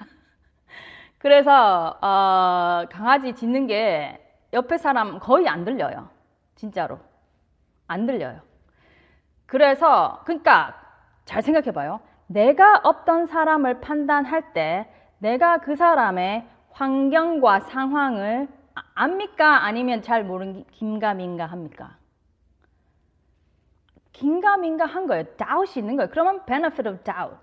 그래서 1.22 1.96
어, 2.00 2.84
강아지 2.90 3.32
짖는 3.32 3.68
게 3.68 4.20
옆에 4.52 4.76
사람 4.76 5.20
거의 5.20 5.48
안 5.48 5.64
들려요. 5.64 6.08
진짜로. 6.56 6.98
안 7.86 8.06
들려요. 8.06 8.40
그래서 9.46 10.20
그러니까 10.24 10.74
잘 11.24 11.40
생각해 11.40 11.70
봐요. 11.70 12.00
내가 12.26 12.80
어떤 12.82 13.26
사람을 13.26 13.80
판단할 13.80 14.52
때 14.52 14.92
내가 15.18 15.58
그 15.58 15.76
사람의 15.76 16.44
환경과 16.72 17.60
상황을 17.60 18.48
아- 18.74 18.82
압니까? 18.94 19.64
아니면 19.64 20.02
잘 20.02 20.24
모르는 20.24 20.64
김가민가 20.72 21.46
합니까? 21.46 21.98
긴가민가 24.10 24.86
한 24.86 25.06
거예요. 25.06 25.22
doubt이 25.36 25.78
있는 25.78 25.94
거예요. 25.94 26.10
그러면 26.10 26.44
benefit 26.46 26.88
of 26.88 27.04
doubt. 27.04 27.36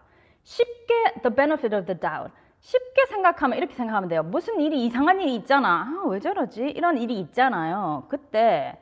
쉽게 0.43 1.21
the 1.21 1.33
benefit 1.33 1.73
of 1.73 1.85
the 1.85 1.97
doubt. 1.97 2.33
쉽게 2.59 3.05
생각하면 3.07 3.57
이렇게 3.57 3.73
생각하면 3.73 4.09
돼요. 4.09 4.23
무슨 4.23 4.59
일이 4.59 4.85
이상한 4.85 5.19
일이 5.21 5.35
있잖아. 5.35 5.83
아, 5.83 6.07
왜 6.09 6.19
저러지? 6.19 6.63
이런 6.63 6.97
일이 6.97 7.19
있잖아요. 7.21 8.05
그때 8.09 8.79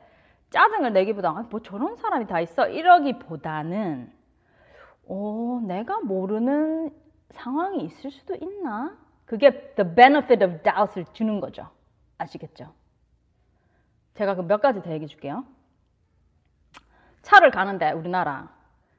짜증을 0.50 0.92
내기보다 0.92 1.30
아, 1.30 1.44
뭐 1.50 1.60
저런 1.60 1.96
사람이 1.96 2.26
다 2.26 2.40
있어 2.40 2.68
이러기보다는 2.68 4.12
어, 5.08 5.60
내가 5.66 6.00
모르는 6.00 6.90
상황이 7.30 7.84
있을 7.84 8.10
수도 8.10 8.34
있나? 8.34 8.96
그게 9.24 9.50
the 9.74 9.94
benefit 9.94 10.44
of 10.44 10.62
doubt을 10.62 11.04
주는 11.12 11.40
거죠. 11.40 11.68
아시겠죠? 12.18 12.72
제가 14.14 14.34
그 14.34 14.42
몇 14.42 14.60
가지 14.60 14.82
더 14.82 14.90
얘기해 14.90 15.06
줄게요. 15.06 15.44
차를 17.22 17.50
가는데 17.50 17.92
우리나라 17.92 18.48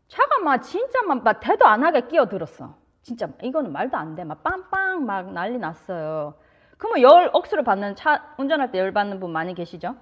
차가 0.07 0.39
막 0.39 0.59
진짜 0.61 1.01
막, 1.03 1.23
막 1.23 1.39
대도 1.39 1.65
안 1.65 1.83
하게 1.83 2.01
끼어들었어. 2.07 2.75
진짜 3.09 3.27
이거는 3.41 3.71
말도 3.73 3.97
안 3.97 4.15
돼. 4.15 4.23
막 4.23 4.43
빵빵 4.43 5.05
막 5.05 5.31
난리 5.33 5.57
났어요. 5.57 6.35
그러면 6.77 7.01
열 7.01 7.29
억수를 7.33 7.63
받는 7.63 7.95
차 7.95 8.23
운전할 8.37 8.71
때 8.71 8.79
열 8.79 8.93
받는 8.93 9.19
분 9.19 9.31
많이 9.31 9.53
계시죠? 9.55 9.95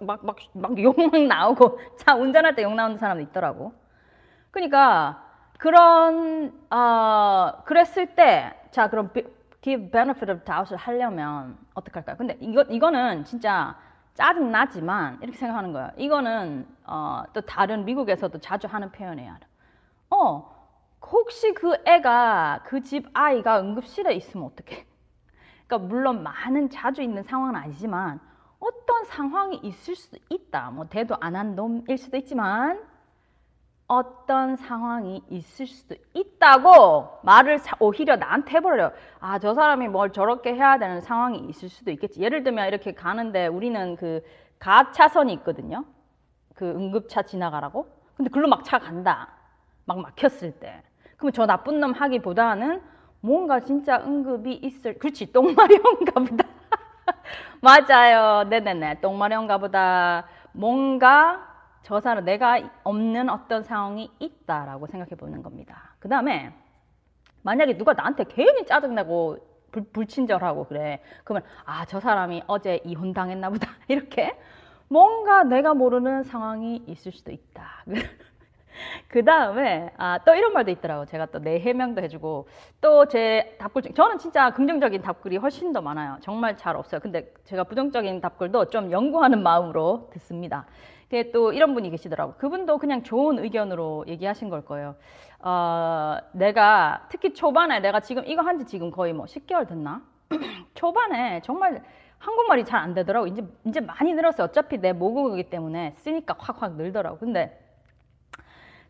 오막막막 0.00 0.82
욕막 0.82 1.22
나오고 1.26 1.78
차 1.98 2.14
운전할 2.14 2.54
때 2.54 2.62
욕 2.62 2.74
나오는 2.74 2.96
사람도 2.98 3.22
있더라고. 3.24 3.72
그러니까 4.50 5.22
그런 5.58 6.52
어 6.70 7.52
그랬을 7.64 8.14
때 8.14 8.52
자 8.70 8.88
그럼 8.90 9.10
비- 9.12 9.24
give 9.62 9.90
benefit 9.90 10.30
of 10.32 10.44
doubt을 10.44 10.76
하려면 10.76 11.56
어떻게 11.74 11.94
할까요? 11.94 12.16
근데 12.18 12.36
이거 12.40 12.62
이거는 12.62 13.24
진짜 13.24 13.76
짜증 14.14 14.50
나지만 14.52 15.18
이렇게 15.22 15.36
생각하는 15.38 15.72
거예요. 15.72 15.90
이거는 15.96 16.66
어, 16.86 17.22
또 17.32 17.40
다른 17.42 17.84
미국에서도 17.84 18.36
자주 18.40 18.66
하는 18.68 18.90
표현이에요. 18.92 19.34
어 20.10 20.53
혹시 21.12 21.52
그 21.54 21.76
애가 21.86 22.62
그 22.66 22.80
집 22.82 23.06
아이가 23.14 23.60
응급실에 23.60 24.14
있으면 24.14 24.46
어떡해? 24.46 24.86
그러니까 25.66 25.88
물론 25.88 26.22
많은 26.22 26.70
자주 26.70 27.02
있는 27.02 27.22
상황은 27.22 27.56
아니지만 27.56 28.20
어떤 28.60 29.04
상황이 29.06 29.56
있을 29.62 29.96
수도 29.96 30.18
있다. 30.30 30.70
뭐 30.70 30.86
대도 30.88 31.16
안 31.20 31.36
한 31.36 31.54
놈일 31.56 31.98
수도 31.98 32.16
있지만 32.18 32.82
어떤 33.86 34.56
상황이 34.56 35.22
있을 35.28 35.66
수도 35.66 35.94
있다고 36.14 37.18
말을 37.22 37.58
사- 37.58 37.76
오히려 37.80 38.16
나한테 38.16 38.56
해버려요. 38.56 38.92
아, 39.20 39.38
저 39.38 39.52
사람이 39.54 39.88
뭘 39.88 40.10
저렇게 40.12 40.54
해야 40.54 40.78
되는 40.78 41.00
상황이 41.02 41.38
있을 41.48 41.68
수도 41.68 41.90
있겠지. 41.90 42.20
예를 42.20 42.42
들면 42.44 42.66
이렇게 42.68 42.94
가는데 42.94 43.46
우리는 43.46 43.96
그 43.96 44.22
가차선이 44.58 45.32
있거든요. 45.34 45.84
그 46.54 46.70
응급차 46.70 47.22
지나가라고. 47.22 47.86
근데 48.16 48.30
글로 48.30 48.48
막 48.48 48.64
차 48.64 48.78
간다. 48.78 49.28
막 49.86 50.00
막혔을 50.00 50.52
때. 50.60 50.82
그럼 51.24 51.32
저 51.32 51.46
나쁜 51.46 51.80
놈 51.80 51.92
하기보다는 51.92 52.82
뭔가 53.22 53.60
진짜 53.60 53.98
응급이 54.04 54.56
있을, 54.56 54.98
그렇지. 54.98 55.32
똥마려운가 55.32 56.20
보다. 56.20 56.46
맞아요. 57.62 58.44
네네네. 58.50 59.00
똥마려운가 59.00 59.56
보다. 59.56 60.26
뭔가 60.52 61.48
저 61.80 61.98
사람 61.98 62.26
내가 62.26 62.60
없는 62.82 63.30
어떤 63.30 63.62
상황이 63.62 64.10
있다라고 64.18 64.86
생각해 64.86 65.12
보는 65.16 65.42
겁니다. 65.42 65.94
그 65.98 66.10
다음에 66.10 66.52
만약에 67.40 67.78
누가 67.78 67.94
나한테 67.94 68.24
괜히 68.28 68.66
짜증내고 68.66 69.38
불, 69.72 69.82
불친절하고 69.94 70.64
그래. 70.66 71.00
그러면 71.24 71.48
아, 71.64 71.86
저 71.86 72.00
사람이 72.00 72.42
어제 72.46 72.82
이혼당했나 72.84 73.48
보다. 73.48 73.70
이렇게 73.88 74.38
뭔가 74.88 75.42
내가 75.42 75.72
모르는 75.72 76.22
상황이 76.24 76.82
있을 76.86 77.12
수도 77.12 77.32
있다. 77.32 77.82
그 79.08 79.24
다음에 79.24 79.90
아, 79.96 80.18
또 80.24 80.34
이런 80.34 80.52
말도 80.52 80.70
있더라고. 80.70 81.04
제가 81.06 81.26
또 81.26 81.38
내 81.40 81.58
해명도 81.60 82.02
해주고 82.02 82.48
또 82.80 83.06
제 83.06 83.56
답글 83.58 83.82
중 83.82 83.94
저는 83.94 84.18
진짜 84.18 84.50
긍정적인 84.50 85.02
답글이 85.02 85.36
훨씬 85.36 85.72
더 85.72 85.80
많아요. 85.80 86.16
정말 86.20 86.56
잘 86.56 86.76
없어요. 86.76 87.00
근데 87.00 87.32
제가 87.44 87.64
부정적인 87.64 88.20
답글도 88.20 88.70
좀 88.70 88.90
연구하는 88.90 89.42
마음으로 89.42 90.08
듣습니다. 90.12 90.66
근데 91.08 91.30
또 91.32 91.52
이런 91.52 91.74
분이 91.74 91.90
계시더라고. 91.90 92.34
그분도 92.38 92.78
그냥 92.78 93.02
좋은 93.02 93.38
의견으로 93.38 94.04
얘기하신 94.08 94.48
걸 94.50 94.64
거예요. 94.64 94.96
어, 95.40 96.16
내가 96.32 97.06
특히 97.10 97.34
초반에 97.34 97.80
내가 97.80 98.00
지금 98.00 98.24
이거 98.26 98.42
한 98.42 98.58
지 98.58 98.64
지금 98.64 98.90
거의 98.90 99.12
뭐 99.12 99.26
10개월 99.26 99.68
됐나? 99.68 100.02
초반에 100.74 101.40
정말 101.42 101.82
한국말이 102.18 102.64
잘 102.64 102.80
안 102.80 102.94
되더라고. 102.94 103.26
이제 103.26 103.44
이제 103.66 103.80
많이 103.80 104.14
늘었어요. 104.14 104.46
어차피 104.46 104.78
내 104.78 104.92
모국어이기 104.92 105.50
때문에 105.50 105.92
쓰니까 105.98 106.34
확확 106.38 106.76
늘더라고. 106.76 107.18
근데 107.18 107.60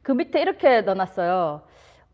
그 0.05 0.13
밑에 0.13 0.43
이렇게 0.43 0.83
넣어놨어요. 0.83 1.63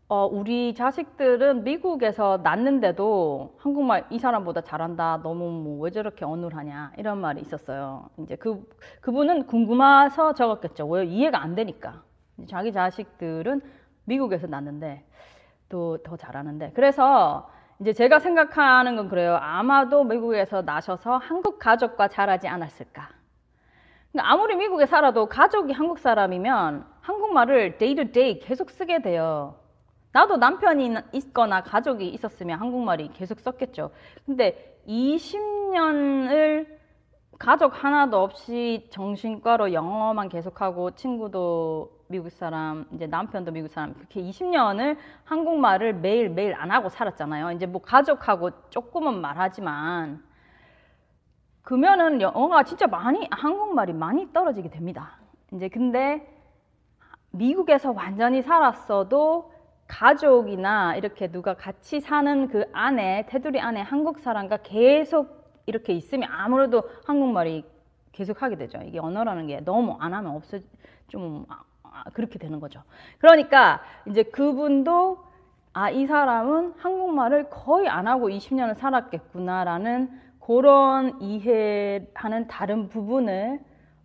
어, 0.09 0.27
우리 0.27 0.73
자식들은 0.75 1.63
미국에서 1.65 2.39
낳는데도 2.43 3.55
한국말 3.59 4.05
이 4.11 4.19
사람보다 4.19 4.61
잘한다. 4.61 5.21
너무 5.23 5.51
뭐 5.51 5.79
왜 5.85 5.91
저렇게 5.91 6.25
어눌하냐. 6.25 6.93
이런 6.97 7.19
말이 7.21 7.41
있었어요. 7.41 8.09
이제 8.19 8.35
그, 8.37 8.63
그분은 9.01 9.47
궁금해서 9.47 10.33
적었겠죠. 10.35 10.87
왜 10.87 11.05
이해가 11.05 11.41
안 11.41 11.55
되니까. 11.55 12.03
자기 12.49 12.73
자식들은 12.73 13.61
미국에서 14.05 14.47
낳는데 14.47 15.05
또 15.69 15.97
더 16.03 16.17
잘하는데. 16.17 16.73
그래서 16.75 17.49
이제 17.81 17.93
제가 17.93 18.19
생각하는 18.19 18.95
건 18.97 19.09
그래요. 19.09 19.35
아마도 19.41 20.03
미국에서 20.05 20.63
나셔서 20.63 21.17
한국 21.17 21.59
가족과 21.59 22.09
자라지 22.09 22.47
않았을까. 22.47 23.09
그러니까 24.11 24.33
아무리 24.33 24.55
미국에 24.57 24.85
살아도 24.87 25.27
가족이 25.27 25.73
한국 25.73 25.99
사람이면 25.99 26.85
한국말을 27.01 27.77
day 27.77 27.95
to 27.95 28.11
day 28.11 28.39
계속 28.39 28.69
쓰게 28.69 29.01
돼요. 29.01 29.55
나도 30.13 30.37
남편이 30.37 30.95
있거나 31.13 31.63
가족이 31.63 32.07
있었으면 32.09 32.59
한국말이 32.59 33.09
계속 33.13 33.39
썼겠죠. 33.39 33.91
근데 34.25 34.77
20년을 34.87 36.67
가족 37.39 37.83
하나도 37.83 38.21
없이 38.21 38.87
정신과로 38.91 39.73
영어만 39.73 40.29
계속하고 40.29 40.91
친구도 40.91 42.01
미국 42.07 42.29
사람, 42.29 42.85
이제 42.93 43.07
남편도 43.07 43.51
미국 43.51 43.69
사람, 43.69 43.93
그렇게 43.93 44.21
20년을 44.21 44.97
한국말을 45.23 45.93
매일매일 45.93 46.53
안 46.53 46.69
하고 46.71 46.89
살았잖아요. 46.89 47.53
이제 47.53 47.65
뭐 47.65 47.81
가족하고 47.81 48.51
조금은 48.69 49.21
말하지만 49.21 50.23
그러면은 51.63 52.21
영어가 52.21 52.63
진짜 52.63 52.85
많이 52.85 53.27
한국말이 53.31 53.93
많이 53.93 54.31
떨어지게 54.33 54.69
됩니다. 54.69 55.17
이제 55.53 55.69
근데 55.69 56.30
미국에서 57.31 57.91
완전히 57.91 58.41
살았어도 58.41 59.51
가족이나 59.87 60.95
이렇게 60.95 61.29
누가 61.29 61.53
같이 61.53 61.99
사는 61.99 62.47
그 62.47 62.65
안에 62.71 63.25
테두리 63.27 63.59
안에 63.59 63.81
한국 63.81 64.19
사람과 64.19 64.57
계속 64.57 65.41
이렇게 65.65 65.93
있으면 65.93 66.29
아무래도 66.31 66.83
한국말이 67.05 67.65
계속 68.11 68.41
하게 68.41 68.57
되죠. 68.57 68.79
이게 68.85 68.99
언어라는 68.99 69.47
게 69.47 69.59
너무 69.61 69.97
안 69.99 70.13
하면 70.13 70.35
없어 70.35 70.59
좀 71.07 71.45
아, 71.49 71.63
아, 71.83 72.03
그렇게 72.13 72.39
되는 72.39 72.59
거죠. 72.59 72.81
그러니까 73.19 73.81
이제 74.07 74.23
그분도 74.23 75.23
아, 75.73 75.89
이 75.89 76.05
사람은 76.05 76.73
한국말을 76.77 77.49
거의 77.49 77.87
안 77.87 78.07
하고 78.07 78.29
20년을 78.29 78.75
살았겠구나라는 78.75 80.09
그런 80.39 81.21
이해하는 81.21 82.47
다른 82.47 82.89
부분을 82.89 83.59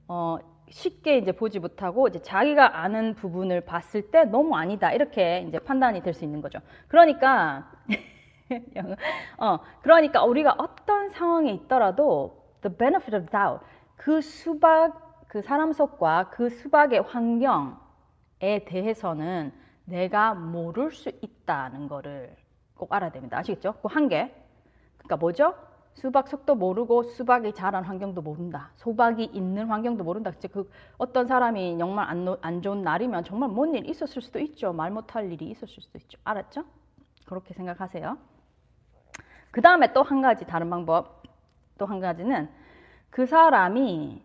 어, 0.08 0.38
쉽게 0.70 1.18
이제 1.18 1.32
보지 1.32 1.60
못하고 1.60 2.08
이제 2.08 2.20
자기가 2.20 2.78
아는 2.78 3.14
부분을 3.14 3.62
봤을 3.62 4.10
때 4.10 4.24
너무 4.24 4.56
아니다 4.56 4.92
이렇게 4.92 5.44
이제 5.48 5.58
판단이 5.58 6.02
될 6.02 6.14
수 6.14 6.24
있는 6.24 6.40
거죠. 6.40 6.58
그러니까 6.88 7.70
어 9.38 9.58
그러니까 9.82 10.24
우리가 10.24 10.54
어떤 10.58 11.08
상황에 11.10 11.52
있더라도 11.52 12.44
the 12.62 12.74
benefit 12.76 13.16
of 13.16 13.26
doubt 13.30 13.64
그 13.96 14.20
수박 14.20 15.26
그 15.28 15.42
사람 15.42 15.72
속과 15.72 16.30
그 16.30 16.48
수박의 16.48 17.02
환경에 17.02 17.76
대해서는 18.66 19.52
내가 19.84 20.34
모를 20.34 20.90
수 20.90 21.10
있다는 21.20 21.88
거를 21.88 22.34
꼭 22.76 22.92
알아야 22.92 23.10
됩니다. 23.10 23.38
아시겠죠? 23.38 23.74
그 23.82 23.88
한계. 23.90 24.32
그러니까 24.98 25.16
뭐죠? 25.16 25.54
수박 25.96 26.28
속도 26.28 26.54
모르고 26.54 27.04
수박이 27.04 27.54
자란 27.54 27.82
환경도 27.82 28.20
모른다. 28.20 28.70
수박이 28.76 29.24
있는 29.32 29.68
환경도 29.68 30.04
모른다. 30.04 30.30
그 30.52 30.70
어떤 30.98 31.26
사람이 31.26 31.78
정말 31.78 32.06
안, 32.08 32.36
안 32.42 32.60
좋은 32.62 32.82
날이면 32.82 33.24
정말 33.24 33.48
뭔 33.48 33.74
일 33.74 33.88
있었을 33.88 34.20
수도 34.20 34.38
있죠. 34.40 34.72
말 34.74 34.90
못할 34.90 35.32
일이 35.32 35.46
있었을 35.50 35.82
수도 35.82 35.96
있죠. 35.98 36.18
알았죠? 36.22 36.64
그렇게 37.26 37.54
생각하세요. 37.54 38.18
그 39.50 39.62
다음에 39.62 39.92
또 39.94 40.02
한 40.02 40.20
가지 40.20 40.44
다른 40.44 40.68
방법, 40.68 41.22
또 41.78 41.86
한 41.86 41.98
가지는 42.00 42.50
그 43.08 43.24
사람이 43.24 44.22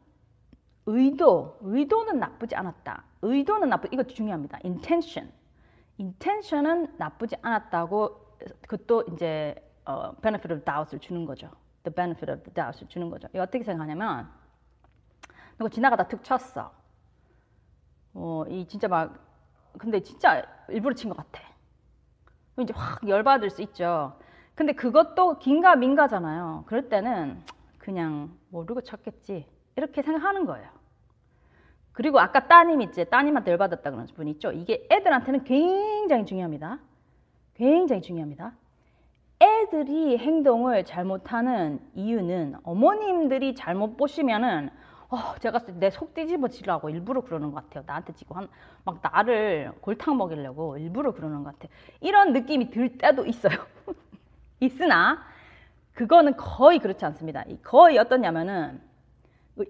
의도, 0.87 1.57
의도는 1.61 2.19
나쁘지 2.19 2.53
않았다. 2.55 3.03
의도는 3.21 3.69
나쁘, 3.69 3.87
이거 3.93 4.03
중요합니다. 4.03 4.59
intention. 4.65 5.31
intention은 5.99 6.95
나쁘지 6.97 7.37
않았다고 7.41 8.09
그것도 8.67 9.05
이제 9.13 9.55
어, 9.85 10.11
benefit 10.21 10.53
of 10.53 10.65
doubt을 10.65 10.99
주는 10.99 11.25
거죠. 11.25 11.49
The 11.83 11.93
benefit 11.93 12.31
of 12.31 12.43
the 12.43 12.53
doubt을 12.53 12.87
주는 12.87 13.09
거죠. 13.09 13.27
이거 13.33 13.43
어떻게 13.43 13.63
생각하냐면 13.63 14.29
누가 15.57 15.69
지나가다 15.69 16.07
툭 16.07 16.23
쳤어. 16.23 16.71
어, 18.13 18.43
이 18.49 18.67
진짜 18.67 18.87
막 18.87 19.17
근데 19.77 20.01
진짜 20.01 20.43
일부러 20.69 20.93
친 20.95 21.09
것 21.09 21.17
같아. 21.17 21.41
이제 22.59 22.73
확 22.75 23.07
열받을 23.07 23.49
수 23.49 23.61
있죠. 23.63 24.17
근데 24.55 24.73
그것도 24.73 25.39
긴가 25.39 25.75
민가잖아요. 25.75 26.65
그럴 26.67 26.89
때는 26.89 27.41
그냥 27.77 28.37
모르고 28.49 28.81
쳤겠지. 28.81 29.47
이렇게 29.75 30.01
생각하는 30.01 30.45
거예요. 30.45 30.69
그리고 31.93 32.19
아까 32.19 32.47
따님 32.47 32.81
있지? 32.81 33.05
따님한테 33.09 33.51
열받았다 33.51 33.89
그런 33.89 34.05
분 34.07 34.27
있죠? 34.29 34.51
이게 34.51 34.87
애들한테는 34.91 35.43
굉장히 35.43 36.25
중요합니다. 36.25 36.79
굉장히 37.55 38.01
중요합니다. 38.01 38.53
애들이 39.41 40.17
행동을 40.17 40.85
잘못하는 40.85 41.79
이유는 41.95 42.57
어머님들이 42.63 43.55
잘못 43.55 43.97
보시면은 43.97 44.69
어, 45.09 45.35
제가 45.39 45.59
내속 45.79 46.13
뒤집어지려고 46.13 46.89
일부러 46.89 47.21
그러는 47.21 47.51
것 47.51 47.63
같아요. 47.63 47.83
나한테 47.85 48.13
지금 48.13 48.37
한, 48.37 48.47
막 48.85 48.99
나를 49.01 49.73
골탕 49.81 50.15
먹이려고 50.17 50.77
일부러 50.77 51.11
그러는 51.11 51.43
것 51.43 51.53
같아요. 51.53 51.75
이런 51.99 52.31
느낌이 52.31 52.69
들 52.69 52.97
때도 52.97 53.25
있어요. 53.25 53.57
있으나 54.61 55.21
그거는 55.93 56.37
거의 56.37 56.79
그렇지 56.79 57.03
않습니다. 57.03 57.43
거의 57.63 57.97
어떠냐면은 57.97 58.79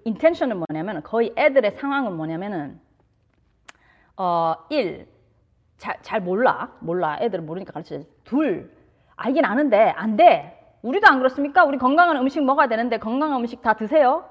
인텐션은 0.06 0.64
뭐냐면 0.68 1.02
거의 1.02 1.34
애들의 1.36 1.72
상황은 1.72 2.16
뭐냐면은 2.16 2.80
어, 4.18 4.54
일, 4.70 5.08
잘, 5.78 5.98
잘 6.04 6.22
몰라. 6.22 6.78
몰라. 6.82 7.18
애들은 7.20 7.48
모르니까 7.48 7.74
가르쳐. 7.74 8.04
둘, 8.24 8.72
알긴 9.16 9.46
아는데 9.46 9.90
안 9.96 10.18
돼. 10.18 10.58
우리도 10.82 11.08
안 11.08 11.20
그렇습니까? 11.20 11.64
우리 11.64 11.78
건강한 11.78 12.18
음식 12.18 12.44
먹어야 12.44 12.68
되는데 12.68 12.98
건강한 12.98 13.40
음식 13.40 13.62
다 13.62 13.74
드세요. 13.74 14.26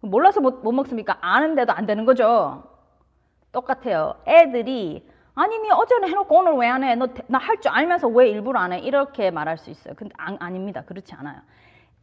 몰라서 0.00 0.40
못, 0.40 0.62
못 0.62 0.72
먹습니까? 0.72 1.18
아는데도 1.20 1.72
안 1.72 1.86
되는 1.86 2.04
거죠. 2.04 2.64
똑같아요. 3.52 4.14
애들이 4.26 5.06
아니 5.34 5.58
니 5.58 5.70
어제는 5.70 6.08
해놓고 6.08 6.34
오늘 6.34 6.52
왜 6.54 6.68
안 6.68 6.82
해? 6.84 6.94
너 6.94 7.08
나 7.28 7.38
할 7.38 7.60
줄 7.60 7.70
알면서 7.72 8.08
왜 8.08 8.28
일부러 8.30 8.58
안 8.60 8.72
해? 8.72 8.78
이렇게 8.78 9.30
말할 9.30 9.58
수 9.58 9.70
있어요. 9.70 9.94
근데 9.94 10.14
아, 10.18 10.34
아닙니다. 10.38 10.82
그렇지 10.82 11.14
않아요. 11.14 11.40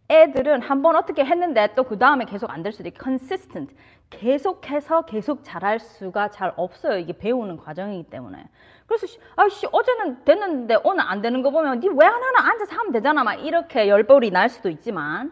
애들은 0.09 0.61
한 0.61 0.81
번 0.83 0.95
어떻게 0.95 1.23
했는데 1.25 1.73
또 1.75 1.83
그 1.83 1.97
다음에 1.97 2.25
계속 2.25 2.49
안 2.51 2.61
될 2.63 2.71
수도 2.73 2.87
있고 2.89 2.99
consistent 3.03 3.73
계속해서 4.11 5.03
계속 5.05 5.39
잘할 5.43 5.79
수가 5.79 6.29
잘 6.29 6.53
없어요. 6.57 6.97
이게 6.99 7.13
배우는 7.17 7.57
과정이기 7.57 8.09
때문에. 8.09 8.45
그래서 8.87 9.07
아씨 9.35 9.67
어제는 9.71 10.23
됐는데 10.25 10.77
오늘 10.83 11.03
안 11.07 11.21
되는 11.21 11.41
거 11.41 11.49
보면 11.51 11.79
니 11.79 11.87
왜 11.89 12.05
안 12.05 12.13
하나 12.23 12.49
앉아서 12.51 12.75
하면 12.77 12.91
되잖아. 12.91 13.23
막 13.23 13.35
이렇게 13.35 13.87
열벌이 13.87 14.31
날 14.31 14.49
수도 14.49 14.69
있지만 14.69 15.31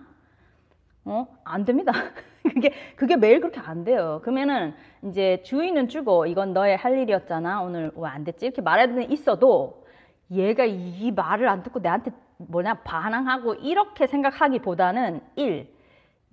어? 1.05 1.27
안 1.43 1.65
됩니다. 1.65 1.91
그게 2.43 2.73
그게 2.95 3.15
매일 3.17 3.39
그렇게 3.39 3.59
안 3.59 3.83
돼요. 3.83 4.19
그러면은 4.23 4.73
이제 5.03 5.41
주인은 5.43 5.89
주고 5.89 6.25
이건 6.25 6.53
너의 6.53 6.77
할 6.77 6.97
일이었잖아. 6.97 7.61
오늘 7.61 7.91
왜 7.95 8.09
안 8.09 8.23
됐지? 8.23 8.45
이렇게 8.47 8.61
말해는 8.61 9.11
있어도 9.11 9.85
얘가 10.31 10.65
이 10.65 11.11
말을 11.11 11.47
안 11.47 11.63
듣고 11.63 11.79
내한테 11.79 12.11
뭐냐 12.37 12.75
반항하고 12.83 13.55
이렇게 13.55 14.07
생각하기보다는 14.07 15.21
일 15.35 15.73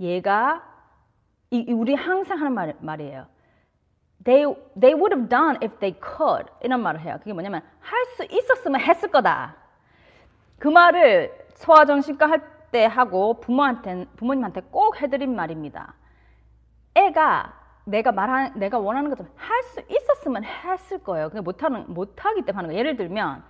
얘가 0.00 0.62
이, 1.50 1.72
우리 1.72 1.94
항상 1.94 2.38
하는 2.38 2.52
말, 2.54 2.74
말이에요. 2.80 3.26
They, 4.24 4.44
they 4.78 4.94
would 4.94 5.14
have 5.14 5.28
done 5.28 5.58
if 5.62 5.78
they 5.78 5.94
could 6.00 6.50
이런 6.62 6.82
말을 6.82 7.00
해요. 7.00 7.16
그게 7.20 7.32
뭐냐면 7.32 7.62
할 7.80 7.98
수 8.16 8.24
있었으면 8.24 8.80
했을 8.80 9.10
거다. 9.10 9.56
그 10.58 10.68
말을 10.68 11.32
소아정신과 11.54 12.28
할 12.28 12.58
때 12.70 12.84
하고 12.84 13.40
부모한테 13.40 14.06
부모님한테 14.16 14.62
꼭 14.70 15.00
해드린 15.00 15.34
말입니다. 15.34 15.94
애가 16.94 17.54
내가 17.84 18.12
말한 18.12 18.58
내가 18.58 18.78
원하는 18.78 19.08
것좀 19.10 19.26
할수 19.36 19.80
있었으면 19.88 20.44
했을 20.44 20.98
거예요. 20.98 21.30
그냥 21.30 21.44
못하는 21.44 21.86
못하기 21.88 22.42
때문에 22.42 22.56
하는 22.56 22.68
거예요. 22.68 22.78
예를 22.78 22.96
들면 22.96 23.42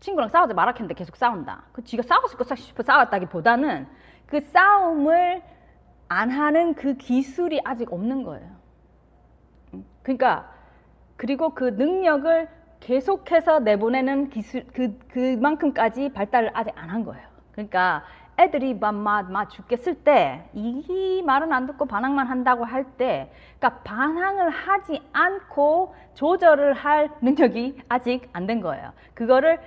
친구랑 0.00 0.28
싸우지 0.28 0.54
말았는데 0.54 0.94
계속 0.94 1.16
싸운다. 1.16 1.66
그 1.72 1.84
지가 1.84 2.02
싸우고 2.02 2.28
싶어 2.56 2.82
싸웠다기 2.82 3.26
보다는 3.26 3.86
그 4.26 4.40
싸움을 4.40 5.42
안 6.08 6.30
하는 6.30 6.74
그 6.74 6.94
기술이 6.94 7.60
아직 7.64 7.92
없는 7.92 8.24
거예요. 8.24 8.56
음, 10.04 10.16
그러니까 10.16 10.50
그리고 11.16 11.50
그 11.54 11.64
능력을 11.64 12.48
계속해서 12.80 13.60
내보내는 13.60 14.28
기술 14.30 14.64
그 14.74 14.98
그만큼까지 15.08 16.10
발달을 16.12 16.50
아직 16.54 16.72
안 16.76 16.90
한 16.90 17.04
거예요. 17.04 17.26
그러니까 17.52 18.04
애들이 18.38 18.74
막막 18.74 19.48
죽겠을 19.50 19.94
때 20.04 20.44
이 20.54 21.22
말은 21.24 21.52
안 21.52 21.66
듣고 21.66 21.86
반항만 21.86 22.26
한다고 22.26 22.64
할 22.64 22.84
때 22.98 23.30
그러니까 23.58 23.82
반항을 23.84 24.50
하지 24.50 25.00
않고 25.12 25.94
조절을 26.14 26.74
할 26.74 27.10
능력이 27.22 27.78
아직 27.88 28.28
안 28.32 28.46
된 28.46 28.60
거예요. 28.60 28.92
그거를 29.14 29.60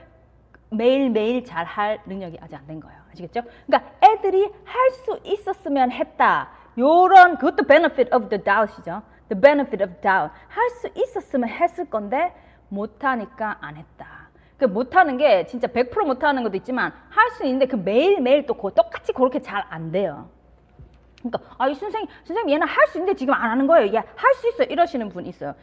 매일매일 0.70 1.44
잘 1.46 1.66
할 1.66 2.00
능력이 2.06 2.38
아직 2.42 2.56
안 2.58 2.68
된 2.68 2.80
거예요. 2.82 3.00
아시겠죠? 3.12 3.42
그러니까 3.66 3.90
애들이 4.06 4.44
할 4.66 4.92
수 4.92 5.20
있었으면 5.24 5.92
했다. 5.92 6.50
요런 6.78 7.38
그것도 7.38 7.66
benefit 7.66 8.14
of 8.14 8.30
the 8.30 8.44
doubt이죠. 8.44 9.02
The 9.30 9.40
benefit 9.40 9.84
of 9.84 9.94
doubt. 10.02 10.32
할 10.48 10.70
수 10.70 10.90
있었으면 10.96 11.50
했을 11.50 11.90
건데 11.90 12.34
못하니까 12.70 13.58
안 13.62 13.76
했다. 13.78 14.28
그 14.58 14.66
못하는 14.66 15.18
게 15.18 15.46
진짜 15.46 15.68
100% 15.68 16.06
못하는 16.06 16.44
것도 16.44 16.58
있지만 16.58 16.92
할 17.10 17.30
수 17.32 17.46
있는데 17.46 17.68
그 17.68 17.76
매일매일 17.76 18.46
또 18.46 18.56
똑같이 18.72 19.14
그렇게 19.14 19.40
잘 19.40 19.64
안 19.70 19.92
돼요. 19.92 20.30
그러니까 21.22 21.40
아이 21.58 21.74
선생님 21.76 22.08
선생님 22.26 22.54
얘는 22.56 22.68
할 22.68 22.88
수 22.88 22.98
있는데 22.98 23.16
지금 23.16 23.34
안 23.34 23.50
하는 23.52 23.68
거예요. 23.68 23.94
얘 23.94 23.98
할 24.16 24.34
수 24.36 24.48
있어 24.50 24.64
이러시는 24.64 25.10
분 25.10 25.26
있어요. 25.28 25.54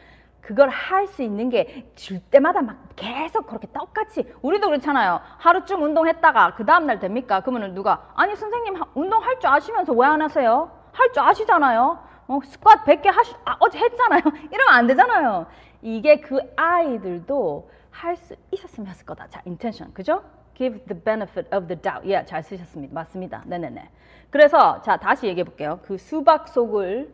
그걸 0.41 0.69
할 0.69 1.07
수 1.07 1.23
있는 1.23 1.49
게 1.49 1.85
줄 1.95 2.19
때마다 2.19 2.61
막 2.61 2.77
계속 2.95 3.47
그렇게 3.47 3.67
똑같이 3.73 4.31
우리도 4.41 4.67
그렇잖아요. 4.67 5.19
하루쯤 5.39 5.81
운동했다가 5.83 6.53
그 6.55 6.65
다음날 6.65 6.99
됩니까? 6.99 7.41
그러면 7.41 7.73
누가 7.73 8.11
아니 8.15 8.35
선생님 8.35 8.75
운동할 8.93 9.39
줄 9.39 9.49
아시면서 9.49 9.93
왜 9.93 10.05
안 10.07 10.21
하세요? 10.21 10.71
할 10.93 11.11
줄 11.11 11.23
아시잖아요. 11.23 11.99
어, 12.27 12.39
스쿼트 12.43 12.83
100개 12.85 13.05
하시 13.11 13.35
아, 13.45 13.55
어제 13.59 13.77
했잖아요. 13.79 14.21
이러면 14.51 14.73
안 14.73 14.87
되잖아요. 14.87 15.45
이게 15.81 16.19
그 16.19 16.39
아이들도 16.55 17.69
할 17.91 18.17
수 18.17 18.35
있었으면 18.51 18.89
했을 18.89 19.05
거다. 19.05 19.27
자, 19.29 19.41
intention. 19.45 19.93
그죠? 19.93 20.21
give 20.55 20.79
the 20.85 21.01
benefit 21.01 21.47
of 21.55 21.67
the 21.67 21.79
doubt. 21.81 22.05
예, 22.07 22.15
yeah, 22.15 22.25
잘 22.27 22.43
쓰셨습니다. 22.43 22.93
맞습니다. 22.93 23.43
네네네. 23.45 23.89
그래서 24.29 24.81
자, 24.81 24.97
다시 24.97 25.27
얘기해 25.27 25.43
볼게요. 25.43 25.79
그 25.83 25.97
수박 25.97 26.47
속을 26.49 27.13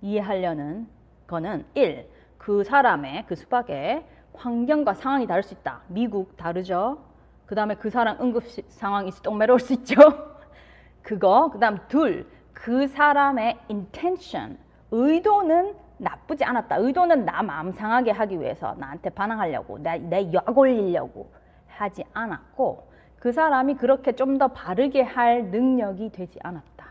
이해하려는 0.00 0.88
거는 1.26 1.64
1. 1.74 2.08
그 2.38 2.64
사람의 2.64 3.24
그 3.26 3.34
수박의 3.34 4.04
환경과 4.34 4.94
상황이 4.94 5.26
다를 5.26 5.42
수 5.42 5.54
있다. 5.54 5.80
미국 5.88 6.36
다르죠. 6.36 6.98
그 7.46 7.54
다음에 7.54 7.74
그 7.74 7.90
사람 7.90 8.18
응급 8.20 8.44
상황이 8.68 9.10
똥매러울 9.22 9.60
수 9.60 9.72
있죠. 9.74 9.94
그거. 11.02 11.50
그 11.52 11.58
다음 11.58 11.78
둘. 11.88 12.26
그 12.62 12.86
사람의 12.86 13.58
intention. 13.68 14.56
의도는 14.92 15.74
나쁘지 15.98 16.44
않았다. 16.44 16.76
의도는 16.76 17.24
나 17.24 17.42
마음 17.42 17.72
상하게 17.72 18.12
하기 18.12 18.38
위해서 18.40 18.74
나한테 18.78 19.10
반항하려고 19.10 19.78
내약 19.78 20.56
올리려고 20.56 21.32
하지 21.66 22.04
않았고 22.14 22.88
그 23.18 23.32
사람이 23.32 23.74
그렇게 23.74 24.12
좀 24.12 24.38
더 24.38 24.48
바르게 24.48 25.02
할 25.02 25.46
능력이 25.46 26.10
되지 26.12 26.38
않았다. 26.42 26.86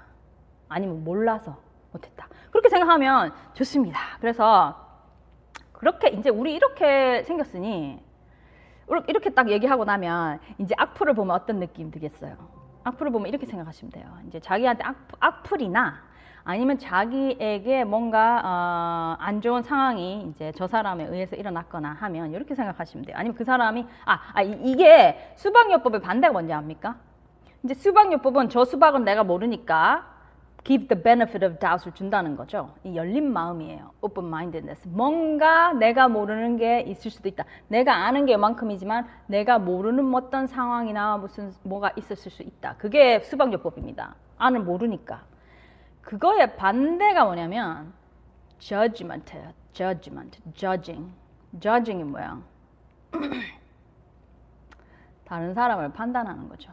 아니면 0.67 1.05
몰라서 1.05 1.55
못했다. 1.93 2.27
그렇게 2.49 2.67
생각하면 2.67 3.31
좋습니다. 3.53 3.99
그래서 4.19 4.75
그렇게 5.71 6.09
이제 6.09 6.29
우리 6.29 6.53
이렇게 6.53 7.23
생겼으니 7.23 7.97
이렇게 9.07 9.29
딱 9.29 9.49
얘기하고 9.49 9.85
나면 9.85 10.39
이제 10.57 10.75
악플을 10.77 11.13
보면 11.13 11.33
어떤 11.33 11.59
느낌 11.59 11.91
들겠어요? 11.91 12.60
악플을 12.83 13.11
보면 13.11 13.27
이렇게 13.27 13.45
생각하시면 13.45 13.91
돼요. 13.91 14.05
이제 14.27 14.39
자기한테 14.39 14.83
악, 14.83 14.95
악플이나 15.19 16.11
아니면 16.43 16.79
자기에게 16.79 17.83
뭔가 17.83 18.41
어, 18.43 19.15
안 19.19 19.41
좋은 19.41 19.61
상황이 19.61 20.23
이제 20.29 20.51
저 20.55 20.67
사람에 20.67 21.05
의해서 21.05 21.35
일어났거나 21.35 21.93
하면 21.99 22.33
이렇게 22.33 22.55
생각하시면 22.55 23.05
돼요. 23.05 23.17
아니면 23.17 23.35
그 23.35 23.43
사람이 23.43 23.85
아, 24.05 24.19
아 24.33 24.41
이게 24.41 25.33
수박요법의 25.35 26.01
반대가 26.01 26.33
뭔지 26.33 26.53
압니까? 26.53 26.95
이제 27.63 27.73
수박요법은 27.75 28.49
저 28.49 28.65
수박은 28.65 29.03
내가 29.03 29.23
모르니까 29.23 30.10
give 30.63 30.87
the 30.87 31.01
benefit 31.01 31.45
of 31.45 31.59
doubt을 31.59 31.93
준다는 31.93 32.35
거죠. 32.35 32.73
이 32.83 32.95
열린 32.95 33.31
마음이에요. 33.31 33.91
open 34.01 34.27
mindedness. 34.27 34.87
뭔가 34.87 35.73
내가 35.73 36.07
모르는 36.07 36.57
게 36.57 36.81
있을 36.81 37.09
수도 37.09 37.27
있다. 37.27 37.45
내가 37.67 38.05
아는 38.05 38.25
게 38.25 38.33
이만큼이지만 38.33 39.07
내가 39.27 39.59
모르는 39.59 40.13
어떤 40.13 40.47
상황이나 40.47 41.17
무슨 41.17 41.51
뭐가 41.63 41.91
있었을 41.95 42.31
수 42.31 42.43
있다. 42.43 42.75
그게 42.77 43.19
수박요법입니다. 43.21 44.15
아는 44.37 44.65
모르니까. 44.65 45.23
그거의 46.01 46.55
반대가 46.55 47.25
뭐냐면 47.25 47.93
judgment예요. 48.59 49.53
judgment, 49.73 50.39
judging. 50.53 51.11
judging이 51.59 52.03
뭐야? 52.03 52.41
다른 55.25 55.53
사람을 55.53 55.93
판단하는 55.93 56.49
거죠. 56.49 56.71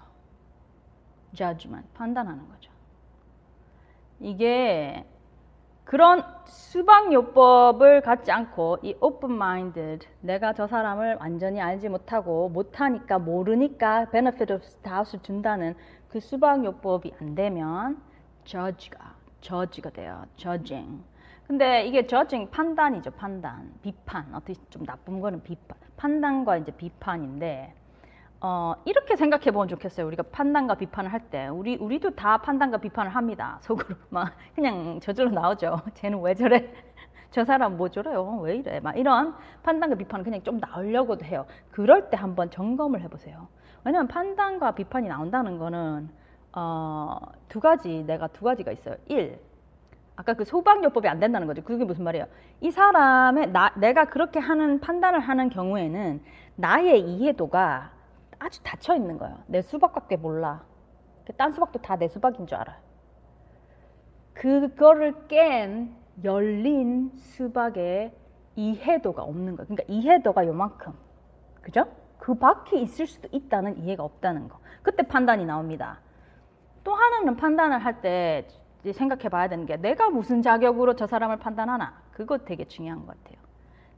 judgment, 1.32 1.88
판단하는 1.94 2.48
거죠. 2.48 2.67
이게 4.20 5.04
그런 5.84 6.22
수박요법을 6.44 8.02
갖지 8.02 8.30
않고 8.30 8.78
이 8.82 8.94
open-minded 9.00 10.06
내가 10.20 10.52
저 10.52 10.66
사람을 10.66 11.16
완전히 11.18 11.60
알지 11.60 11.88
못하고 11.88 12.50
못하니까 12.50 13.18
모르니까 13.18 14.10
benefit 14.10 14.52
of 14.52 14.62
doubt을 14.82 15.22
준다는 15.22 15.74
그 16.08 16.20
수박요법이 16.20 17.14
안 17.20 17.34
되면 17.34 18.02
judge가 18.44 19.14
judge가 19.40 19.90
돼요. 19.90 20.24
judging. 20.36 21.02
근데 21.46 21.86
이게 21.86 22.06
judging 22.06 22.50
판단이죠. 22.50 23.12
판단, 23.12 23.72
비판. 23.82 24.34
어떻게 24.34 24.54
좀 24.68 24.84
나쁜 24.84 25.20
거는 25.20 25.42
비판. 25.42 25.78
판단과 25.96 26.58
이제 26.58 26.70
비판인데 26.72 27.74
어, 28.40 28.74
이렇게 28.84 29.16
생각해 29.16 29.50
보면 29.50 29.66
좋겠어요. 29.68 30.06
우리가 30.06 30.22
판단과 30.30 30.76
비판을 30.76 31.12
할 31.12 31.20
때. 31.30 31.48
우리, 31.48 31.76
우리도 31.76 32.10
다 32.10 32.38
판단과 32.38 32.78
비판을 32.78 33.10
합니다. 33.14 33.58
속으로. 33.62 33.96
막, 34.10 34.32
그냥 34.54 35.00
저절로 35.00 35.30
나오죠. 35.30 35.80
쟤는 35.94 36.20
왜 36.20 36.34
저래? 36.34 36.72
저 37.30 37.44
사람 37.44 37.76
뭐 37.76 37.88
저래요? 37.88 38.38
왜 38.42 38.56
이래? 38.56 38.80
막 38.80 38.96
이런 38.96 39.34
판단과 39.62 39.96
비판은 39.96 40.24
그냥 40.24 40.42
좀 40.42 40.58
나오려고도 40.58 41.24
해요. 41.24 41.46
그럴 41.70 42.10
때 42.10 42.16
한번 42.16 42.50
점검을 42.50 43.00
해보세요. 43.02 43.48
왜냐면 43.84 44.08
판단과 44.08 44.72
비판이 44.72 45.08
나온다는 45.08 45.58
거는, 45.58 46.08
어, 46.52 47.18
두 47.48 47.60
가지, 47.60 48.04
내가 48.06 48.28
두 48.28 48.44
가지가 48.44 48.72
있어요. 48.72 48.94
일, 49.06 49.40
아까 50.16 50.34
그 50.34 50.44
소방요법이 50.44 51.06
안 51.08 51.20
된다는 51.20 51.46
거죠. 51.46 51.62
그게 51.62 51.84
무슨 51.84 52.04
말이에요? 52.04 52.26
이 52.60 52.70
사람의, 52.70 53.52
나, 53.52 53.72
내가 53.76 54.06
그렇게 54.06 54.38
하는 54.38 54.80
판단을 54.80 55.20
하는 55.20 55.48
경우에는 55.50 56.22
나의 56.56 57.00
이해도가 57.00 57.97
아주 58.38 58.62
닫혀 58.62 58.94
있는 58.94 59.18
거예요. 59.18 59.36
내 59.46 59.62
수박밖에 59.62 60.16
몰라. 60.16 60.64
딴 61.36 61.52
수박도 61.52 61.80
다 61.80 61.96
내 61.96 62.08
수박인 62.08 62.46
줄 62.46 62.56
알아요. 62.58 62.76
그거를 64.34 65.26
깬 65.28 65.94
열린 66.24 67.10
수박의 67.16 68.12
이해도가 68.56 69.22
없는 69.22 69.56
거예요. 69.56 69.66
그러니까 69.68 69.84
이해도가 69.88 70.46
요만큼. 70.46 70.94
그죠? 71.62 71.84
그 72.18 72.34
밖에 72.34 72.78
있을 72.80 73.06
수도 73.06 73.28
있다는 73.30 73.78
이해가 73.78 74.02
없다는 74.02 74.48
거. 74.48 74.58
그때 74.82 75.02
판단이 75.02 75.44
나옵니다. 75.44 76.00
또 76.84 76.94
하나는 76.94 77.36
판단을 77.36 77.78
할 77.84 78.00
때 78.00 78.46
생각해 78.90 79.28
봐야 79.28 79.48
되는 79.48 79.66
게 79.66 79.76
내가 79.76 80.08
무슨 80.08 80.40
자격으로 80.40 80.94
저 80.96 81.06
사람을 81.06 81.38
판단하나? 81.38 82.00
그거 82.12 82.38
되게 82.38 82.64
중요한 82.64 83.04
것 83.04 83.08
같아요. 83.22 83.38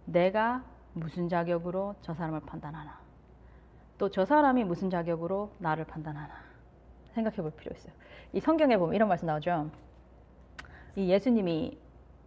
내가 0.06 0.64
무슨 0.94 1.28
자격으로 1.28 1.94
저 2.00 2.12
사람을 2.14 2.40
판단하나? 2.40 2.98
또 4.00 4.08
저 4.08 4.24
사람이 4.24 4.64
무슨 4.64 4.88
자격으로 4.88 5.50
나를 5.58 5.84
판단하나 5.84 6.32
생각해 7.12 7.36
볼 7.36 7.50
필요 7.50 7.76
있어요. 7.76 7.92
이 8.32 8.40
성경에 8.40 8.78
보면 8.78 8.94
이런 8.94 9.08
말씀 9.08 9.26
나오죠. 9.26 9.70
이 10.96 11.10
예수님이 11.10 11.78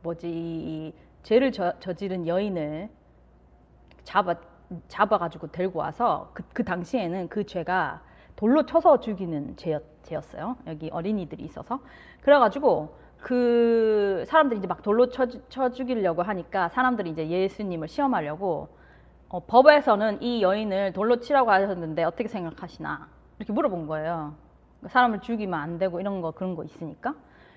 뭐지 0.04 0.30
이 0.30 0.94
죄를 1.24 1.52
저, 1.52 1.80
저지른 1.80 2.28
여인을 2.28 2.90
잡아 4.04 4.36
잡아가지고 4.88 5.48
데리고 5.48 5.80
와서 5.80 6.30
그, 6.36 6.44
그 6.54 6.64
당시에는 6.64 7.28
그 7.30 7.44
죄가 7.44 8.04
돌로 8.36 8.66
쳐서 8.68 9.00
죽이는 9.00 9.58
죄였, 9.58 9.82
죄였어요. 10.04 10.58
여기 10.68 10.92
어린이들이 10.92 11.44
있어서 11.44 11.80
그래가지고 12.22 12.96
그 13.18 14.26
사람들이 14.28 14.60
이제 14.60 14.68
막 14.68 14.84
돌로 14.84 15.10
쳐, 15.10 15.26
쳐 15.50 15.72
죽이려고 15.72 16.22
하니까 16.22 16.70
사람들이 16.70 17.10
이제 17.10 17.28
예수님을 17.28 17.88
시험하려고 17.88 18.83
어, 19.34 19.40
법에서는 19.40 20.22
이 20.22 20.44
여인을 20.44 20.94
돌로 20.94 21.20
치라고 21.20 21.50
하셨는데 21.50 22.04
어떻게 22.04 22.28
생각하시나 22.28 23.08
이렇게 23.40 23.52
물어본 23.52 23.88
거예요. 23.88 24.36
사람을 24.86 25.22
죽이면 25.22 25.60
안 25.60 25.80
되고 25.80 26.00
이런 26.00 26.22
거 26.22 26.30
그런 26.30 26.56
거 26.56 26.64
있으니까. 26.64 27.16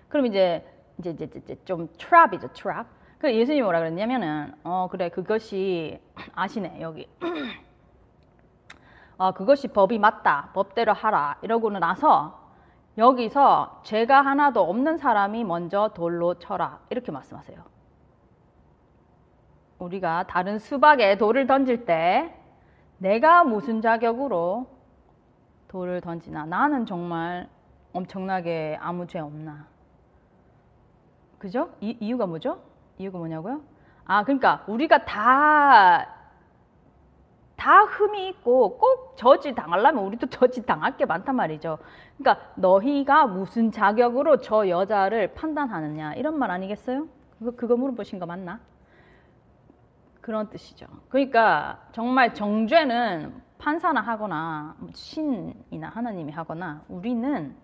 그럼 0.08 0.24
이제 0.24 0.66
이제 0.98 1.10
이제, 1.10 1.28
이제 1.36 1.58
좀 1.66 1.88
트랩이죠 1.88 2.54
트랩. 2.54 2.86
그 3.18 3.34
예수님이 3.34 3.62
뭐라 3.62 3.80
그랬냐면은 3.80 4.54
어 4.64 4.88
그래 4.90 5.10
그것이 5.10 6.00
아시네 6.34 6.80
여기 6.80 7.10
어 9.18 9.32
그것이 9.32 9.68
법이 9.68 9.98
맞다 9.98 10.52
법대로 10.54 10.94
하라 10.94 11.36
이러고는 11.42 11.80
나서 11.80 12.40
여기서 12.96 13.82
죄가 13.84 14.22
하나도 14.22 14.62
없는 14.62 14.96
사람이 14.96 15.44
먼저 15.44 15.90
돌로 15.94 16.38
쳐라 16.38 16.78
이렇게 16.88 17.12
말씀하세요. 17.12 17.75
우리가 19.78 20.26
다른 20.26 20.58
수박에 20.58 21.18
돌을 21.18 21.46
던질 21.46 21.84
때 21.84 22.34
내가 22.98 23.44
무슨 23.44 23.80
자격으로 23.80 24.66
돌을 25.68 26.00
던지나 26.00 26.46
나는 26.46 26.86
정말 26.86 27.48
엄청나게 27.92 28.78
아무 28.80 29.06
죄 29.06 29.18
없나 29.18 29.66
그죠? 31.38 31.70
이, 31.80 31.96
이유가 32.00 32.26
뭐죠? 32.26 32.60
이유가 32.98 33.18
뭐냐고요? 33.18 33.60
아 34.06 34.24
그러니까 34.24 34.64
우리가 34.66 35.04
다 35.04 36.16
다 37.56 37.82
흠이 37.82 38.28
있고 38.28 38.78
꼭 38.78 39.14
저지 39.16 39.54
당하려면 39.54 40.04
우리도 40.04 40.28
저지 40.28 40.64
당할 40.64 40.96
게 40.96 41.06
많단 41.06 41.34
말이죠. 41.34 41.78
그러니까 42.16 42.46
너희가 42.54 43.26
무슨 43.26 43.72
자격으로 43.72 44.36
저 44.38 44.68
여자를 44.68 45.34
판단하느냐 45.34 46.14
이런 46.14 46.38
말 46.38 46.50
아니겠어요? 46.50 47.08
그거 47.38 47.50
그거 47.56 47.76
물어보신 47.76 48.18
거 48.18 48.26
맞나? 48.26 48.60
그런 50.26 50.50
뜻이죠. 50.50 50.86
그러니까 51.08 51.78
정말 51.92 52.34
정죄는 52.34 53.32
판사나 53.58 54.00
하거나 54.00 54.74
뭐 54.80 54.90
신이나 54.92 55.88
하나님이 55.88 56.32
하거나 56.32 56.82
우리는 56.88 57.54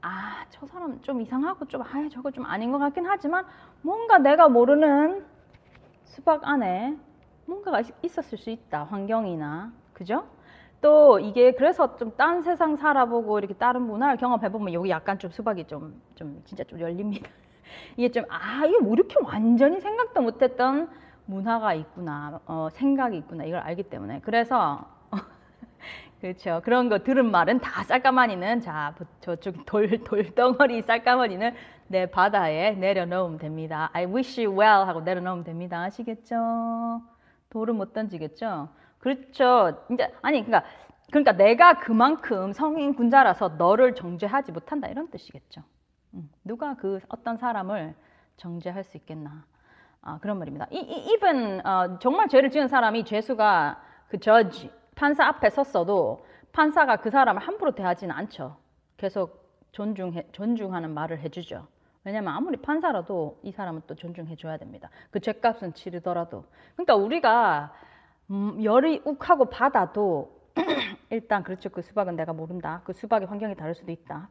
아, 0.00 0.44
저 0.50 0.66
사람 0.66 1.00
좀 1.02 1.20
이상하고 1.20 1.66
좀, 1.66 1.82
아, 1.82 2.08
저거 2.12 2.30
좀 2.30 2.46
아닌 2.46 2.70
것 2.70 2.78
같긴 2.78 3.06
하지만 3.06 3.44
뭔가 3.82 4.18
내가 4.18 4.48
모르는 4.48 5.24
수박 6.04 6.46
안에 6.46 6.96
뭔가가 7.46 7.82
있었을 8.02 8.38
수 8.38 8.50
있다. 8.50 8.84
환경이나. 8.84 9.72
그죠? 9.92 10.26
또 10.80 11.18
이게 11.18 11.52
그래서 11.52 11.96
좀 11.96 12.12
딴 12.16 12.42
세상 12.42 12.76
살아보고 12.76 13.38
이렇게 13.40 13.54
다른 13.54 13.82
문화를 13.82 14.16
경험해 14.16 14.50
보면 14.52 14.72
여기 14.74 14.90
약간 14.90 15.18
좀 15.18 15.30
수박이 15.32 15.64
좀, 15.66 16.00
좀 16.14 16.40
진짜 16.44 16.62
좀 16.64 16.78
열립니다. 16.80 17.28
이게 17.98 18.10
좀, 18.12 18.24
아, 18.30 18.64
이게 18.64 18.78
뭐 18.78 18.94
이렇게 18.94 19.16
완전히 19.24 19.80
생각도 19.80 20.22
못 20.22 20.40
했던 20.40 20.88
문화가 21.30 21.74
있구나, 21.74 22.40
어, 22.44 22.68
생각이 22.72 23.16
있구나, 23.18 23.44
이걸 23.44 23.60
알기 23.60 23.84
때문에. 23.84 24.20
그래서 24.20 24.84
그렇죠. 26.20 26.60
그런 26.64 26.88
거 26.88 26.98
들은 26.98 27.30
말은 27.30 27.60
다 27.60 27.84
쌀가마니는 27.84 28.60
자 28.60 28.94
저쪽 29.20 29.64
돌 29.64 29.88
돌덩어리 30.04 30.82
쌀가마니는 30.82 31.54
내 31.86 32.06
바다에 32.06 32.72
내려놓으면 32.72 33.38
됩니다. 33.38 33.90
I 33.92 34.06
wish 34.06 34.44
you 34.44 34.60
well 34.60 34.86
하고 34.86 35.00
내려놓으면 35.00 35.44
됩니다. 35.44 35.80
아시겠죠? 35.82 37.00
돌을 37.48 37.74
못 37.74 37.92
던지겠죠? 37.92 38.68
그렇죠. 38.98 39.84
이제 39.90 40.12
아니 40.22 40.44
그러니까 40.44 40.68
그러니까 41.10 41.32
내가 41.32 41.74
그만큼 41.80 42.52
성인 42.52 42.94
군자라서 42.94 43.50
너를 43.50 43.94
정죄하지 43.94 44.52
못한다 44.52 44.88
이런 44.88 45.10
뜻이겠죠. 45.10 45.62
음, 46.14 46.28
누가 46.44 46.74
그 46.74 47.00
어떤 47.08 47.36
사람을 47.36 47.94
정죄할 48.36 48.84
수 48.84 48.96
있겠나? 48.96 49.44
아, 50.02 50.18
그런 50.18 50.38
말입니다. 50.38 50.66
이, 50.70 50.78
이 50.78 51.12
even 51.12 51.64
어, 51.66 51.98
정말 51.98 52.28
죄를 52.28 52.50
지은 52.50 52.68
사람이 52.68 53.04
죄수가 53.04 53.82
그 54.08 54.18
judge 54.18 54.70
판사 54.94 55.26
앞에 55.26 55.50
섰어도 55.50 56.24
판사가 56.52 56.96
그 56.96 57.10
사람을 57.10 57.42
함부로 57.42 57.74
대하지는 57.74 58.14
않죠. 58.14 58.56
계속 58.96 59.40
존중해, 59.72 60.28
존중하는 60.32 60.92
말을 60.92 61.20
해주죠. 61.20 61.66
왜냐면 62.04 62.34
아무리 62.34 62.56
판사라도 62.56 63.38
이 63.42 63.52
사람은 63.52 63.82
또 63.86 63.94
존중해 63.94 64.36
줘야 64.36 64.56
됩니다. 64.56 64.88
그 65.10 65.20
죄값은 65.20 65.74
치르더라도. 65.74 66.44
그러니까 66.74 66.96
우리가 66.96 67.72
음, 68.30 68.62
열이 68.64 69.02
욱하고 69.04 69.50
받아도 69.50 70.40
일단 71.10 71.42
그렇죠. 71.42 71.68
그 71.68 71.82
수박은 71.82 72.16
내가 72.16 72.32
모른다. 72.32 72.80
그 72.84 72.92
수박의 72.92 73.28
환경이 73.28 73.54
다를 73.54 73.74
수도 73.74 73.92
있다. 73.92 74.30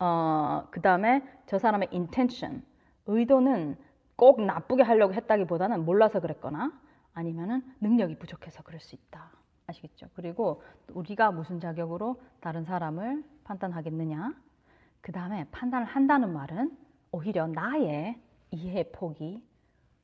어, 0.00 0.66
그 0.70 0.80
다음에 0.80 1.22
저 1.46 1.58
사람의 1.58 1.88
intention, 1.92 2.62
의도는 3.06 3.76
꼭 4.16 4.42
나쁘게 4.42 4.82
하려고 4.82 5.14
했다기보다는 5.14 5.84
몰라서 5.84 6.20
그랬거나 6.20 6.72
아니면은 7.12 7.62
능력이 7.80 8.16
부족해서 8.18 8.62
그럴 8.62 8.80
수 8.80 8.94
있다. 8.94 9.30
아시겠죠? 9.66 10.08
그리고 10.14 10.62
우리가 10.92 11.30
무슨 11.32 11.58
자격으로 11.60 12.20
다른 12.40 12.64
사람을 12.64 13.24
판단하겠느냐? 13.44 14.34
그 15.00 15.12
다음에 15.12 15.46
판단을 15.50 15.86
한다는 15.86 16.32
말은 16.32 16.76
오히려 17.12 17.46
나의 17.46 18.20
이해 18.50 18.90
폭이 18.92 19.42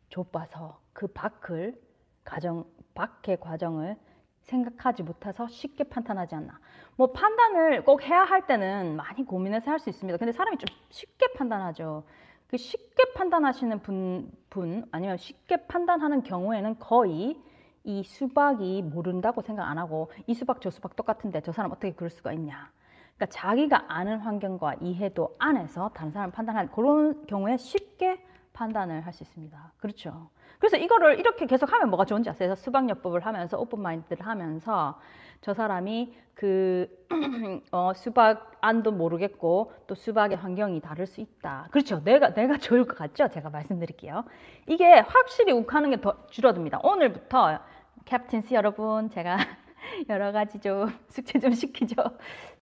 좁아서 0.08 0.80
그 0.92 1.06
밖을 1.08 1.80
과정, 2.24 2.64
밖의 2.94 3.38
과정을 3.40 3.96
생각하지 4.42 5.02
못해서 5.02 5.46
쉽게 5.48 5.84
판단하지 5.84 6.34
않나. 6.34 6.58
뭐 6.96 7.12
판단을 7.12 7.84
꼭 7.84 8.02
해야 8.02 8.24
할 8.24 8.46
때는 8.46 8.96
많이 8.96 9.24
고민해서 9.24 9.70
할 9.70 9.78
수 9.78 9.90
있습니다. 9.90 10.18
근데 10.18 10.32
사람이 10.32 10.58
좀 10.58 10.76
쉽게 10.90 11.32
판단하죠. 11.34 12.04
그 12.50 12.56
쉽게 12.56 13.12
판단하시는 13.14 13.78
분, 13.78 14.28
분 14.50 14.84
아니면 14.90 15.16
쉽게 15.18 15.68
판단하는 15.68 16.24
경우에는 16.24 16.80
거의 16.80 17.40
이 17.84 18.02
수박이 18.02 18.82
모른다고 18.82 19.40
생각 19.40 19.70
안 19.70 19.78
하고 19.78 20.10
이 20.26 20.34
수박 20.34 20.60
저 20.60 20.68
수박 20.68 20.96
똑같은데 20.96 21.42
저 21.42 21.52
사람 21.52 21.70
어떻게 21.70 21.92
그럴 21.92 22.10
수가 22.10 22.32
있냐. 22.32 22.72
그러니까 23.14 23.26
자기가 23.26 23.84
아는 23.86 24.18
환경과 24.18 24.74
이해도 24.80 25.36
안에서 25.38 25.90
다른 25.94 26.10
사람을 26.10 26.32
판단할 26.32 26.72
그런 26.72 27.24
경우에 27.26 27.56
쉽게 27.56 28.20
판단을 28.52 29.06
할 29.06 29.12
수 29.12 29.22
있습니다. 29.22 29.72
그렇죠. 29.76 30.28
그래서 30.60 30.76
이거를 30.76 31.18
이렇게 31.18 31.46
계속 31.46 31.72
하면 31.72 31.90
뭐가 31.90 32.04
좋은지 32.04 32.30
아세요? 32.30 32.54
수박요법을 32.54 33.26
하면서 33.26 33.58
오픈 33.58 33.80
마인드를 33.80 34.26
하면서 34.26 35.00
저 35.40 35.54
사람이 35.54 36.14
그 36.34 36.86
어, 37.72 37.92
수박 37.94 38.52
안도 38.60 38.92
모르겠고 38.92 39.72
또 39.88 39.94
수박의 39.96 40.36
환경이 40.36 40.80
다를 40.80 41.06
수 41.06 41.20
있다. 41.22 41.68
그렇죠. 41.72 42.02
내가 42.04 42.34
내가 42.34 42.58
좋을 42.58 42.84
것 42.86 42.96
같죠? 42.98 43.28
제가 43.28 43.50
말씀드릴게요. 43.50 44.24
이게 44.68 45.00
확실히 45.00 45.52
욱하는 45.52 45.90
게 45.90 45.96
더 46.02 46.26
줄어듭니다. 46.28 46.80
오늘부터 46.82 47.58
캡틴 48.04 48.42
씨 48.42 48.54
여러분 48.54 49.10
제가 49.10 49.38
여러 50.10 50.32
가지 50.32 50.60
좀 50.60 50.88
숙제 51.08 51.38
좀 51.40 51.52
시키죠. 51.52 51.96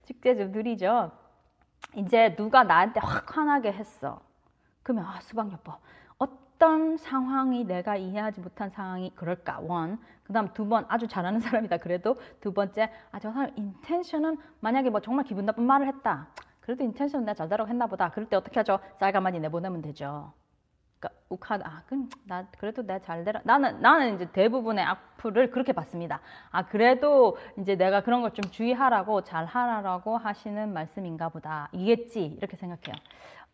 숙제 0.05 0.37
좀 0.37 0.53
드리죠. 0.53 1.13
이제 1.97 2.35
누가 2.37 2.63
나한테 2.63 3.01
확 3.03 3.37
화나게 3.37 3.73
했어. 3.73 4.21
그러면 4.83 5.07
아 5.07 5.21
수박요법 5.23 5.81
어떤 6.57 6.97
상황이 6.97 7.65
내가 7.65 7.97
이해하지 7.97 8.41
못한 8.41 8.71
상황이 8.71 9.11
그럴까? 9.15 9.61
원. 9.61 9.99
그 10.25 10.33
다음 10.33 10.49
두 10.55 10.67
번, 10.67 10.87
아주 10.89 11.07
잘하는 11.07 11.39
사람이다. 11.41 11.77
그래도 11.79 12.19
두 12.41 12.53
번째, 12.53 12.91
아, 13.13 13.19
저 13.19 13.31
사람 13.31 13.51
인텐션은 13.57 14.39
만약에 14.61 14.89
뭐 14.91 15.01
정말 15.01 15.25
기분 15.27 15.45
나쁜 15.45 15.65
말을 15.65 15.87
했다. 15.87 16.29
그래도 16.61 16.83
인텐션은 16.83 17.27
내가 17.27 17.35
잘다라고 17.35 17.69
했나 17.69 17.87
보다. 17.87 18.11
그럴 18.11 18.29
때 18.29 18.37
어떻게 18.37 18.59
하죠? 18.61 18.79
쌀가마니 18.99 19.39
내보내면 19.41 19.83
되죠. 19.83 20.33
그러니까 20.99 21.21
욱하 21.29 21.57
아, 21.63 21.83
그럼 21.87 22.09
나 22.25 22.47
그래도 22.59 22.83
내가 22.83 23.01
잘 23.01 23.23
되라. 23.23 23.41
나는 23.45 23.81
나는 23.83 24.15
이제 24.15 24.25
대부분의 24.33 24.83
악플을 24.83 25.51
그렇게 25.51 25.73
받습니다. 25.75 26.21
아, 26.51 26.65
그래도 26.67 27.37
이제 27.59 27.77
내가 27.77 28.03
그런 28.03 28.23
걸 28.23 28.31
좀 28.31 28.51
주의하라고 28.51 29.23
잘 29.25 29.45
하라고 29.45 30.17
하시는 30.17 30.73
말씀인가 30.73 31.29
보다. 31.29 31.69
이겠지. 31.73 32.25
이렇게 32.39 32.57
생각해요. 32.57 32.95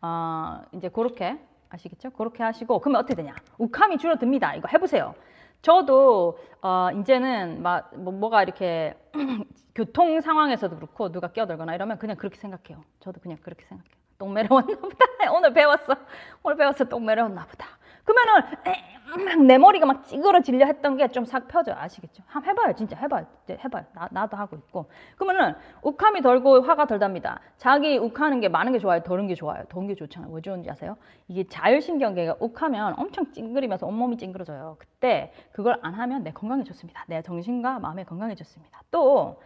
어, 0.01 0.61
이제 0.71 0.87
그렇게 0.89 1.37
아시겠죠? 1.73 2.11
그렇게 2.11 2.43
하시고 2.43 2.79
그러면 2.79 2.99
어떻게 2.99 3.15
되냐? 3.15 3.35
욱함이 3.57 3.97
줄어듭니다. 3.97 4.55
이거 4.55 4.67
해보세요. 4.71 5.15
저도 5.61 6.37
어 6.61 6.89
이제는 6.99 7.61
막 7.61 7.91
뭐, 7.97 8.29
가 8.29 8.43
이렇게 8.43 8.95
교통 9.73 10.19
상황에서도 10.21 10.75
그렇고 10.75 11.11
누가 11.11 11.31
끼어들거나 11.31 11.73
이러면 11.73 11.97
그냥 11.97 12.17
그렇게 12.17 12.37
생각해요. 12.37 12.83
저도 12.99 13.19
그냥 13.21 13.37
그렇게 13.41 13.65
생각해요. 13.65 13.93
똥 14.19 14.33
매려웠나 14.33 14.77
보다. 14.77 14.97
오늘 15.33 15.53
배웠어. 15.53 15.95
오늘 16.43 16.57
배웠어. 16.57 16.83
똥 16.85 17.05
매려웠나 17.05 17.45
보다. 17.45 17.65
그러면은 18.03 19.47
내 19.47 19.57
머리가 19.57 19.85
막 19.85 20.03
찌그러질려 20.05 20.65
했던 20.65 20.97
게 20.97 21.07
좀 21.07 21.23
싹 21.25 21.47
펴져. 21.47 21.73
아시겠죠? 21.73 22.23
한번 22.25 22.49
해봐요 22.51 22.73
진짜. 22.75 22.97
해봐요. 22.97 23.25
해봐요. 23.49 23.85
나, 23.93 24.07
나도 24.11 24.35
하고 24.37 24.55
있고. 24.55 24.85
그러면은 25.15 25.55
욱함이 25.83 26.21
덜고 26.21 26.61
화가 26.61 26.87
덜 26.87 26.99
답니다. 26.99 27.39
자기 27.57 27.97
욱하는 27.97 28.39
게 28.39 28.49
많은 28.49 28.71
게 28.71 28.79
좋아요 28.79 29.03
덜은 29.03 29.27
게 29.27 29.35
좋아요? 29.35 29.63
더운 29.69 29.87
게 29.87 29.95
좋잖아요. 29.95 30.31
왜 30.31 30.41
좋은지 30.41 30.69
아세요? 30.69 30.97
이게 31.27 31.47
자율신경계가 31.47 32.37
욱하면 32.39 32.95
엄청 32.97 33.31
찡그리면서 33.31 33.85
온몸이 33.85 34.17
찡그러져요. 34.17 34.77
그때 34.79 35.31
그걸 35.51 35.79
안 35.83 35.93
하면 35.93 36.23
내 36.23 36.31
건강에 36.31 36.63
좋습니다. 36.63 37.05
내 37.07 37.21
정신과 37.21 37.79
마음의 37.79 38.05
건강에 38.05 38.35
좋습니다. 38.35 38.81
또 38.89 39.39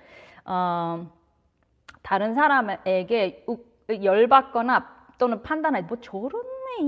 어, 0.46 1.06
다른 2.04 2.36
사람에게 2.36 3.44
욱, 3.48 3.68
열받거나 3.90 4.96
또는 5.18 5.44
판단할 5.44 5.84
뭐 5.84 5.98
저런 6.00 6.32
애 6.80 6.84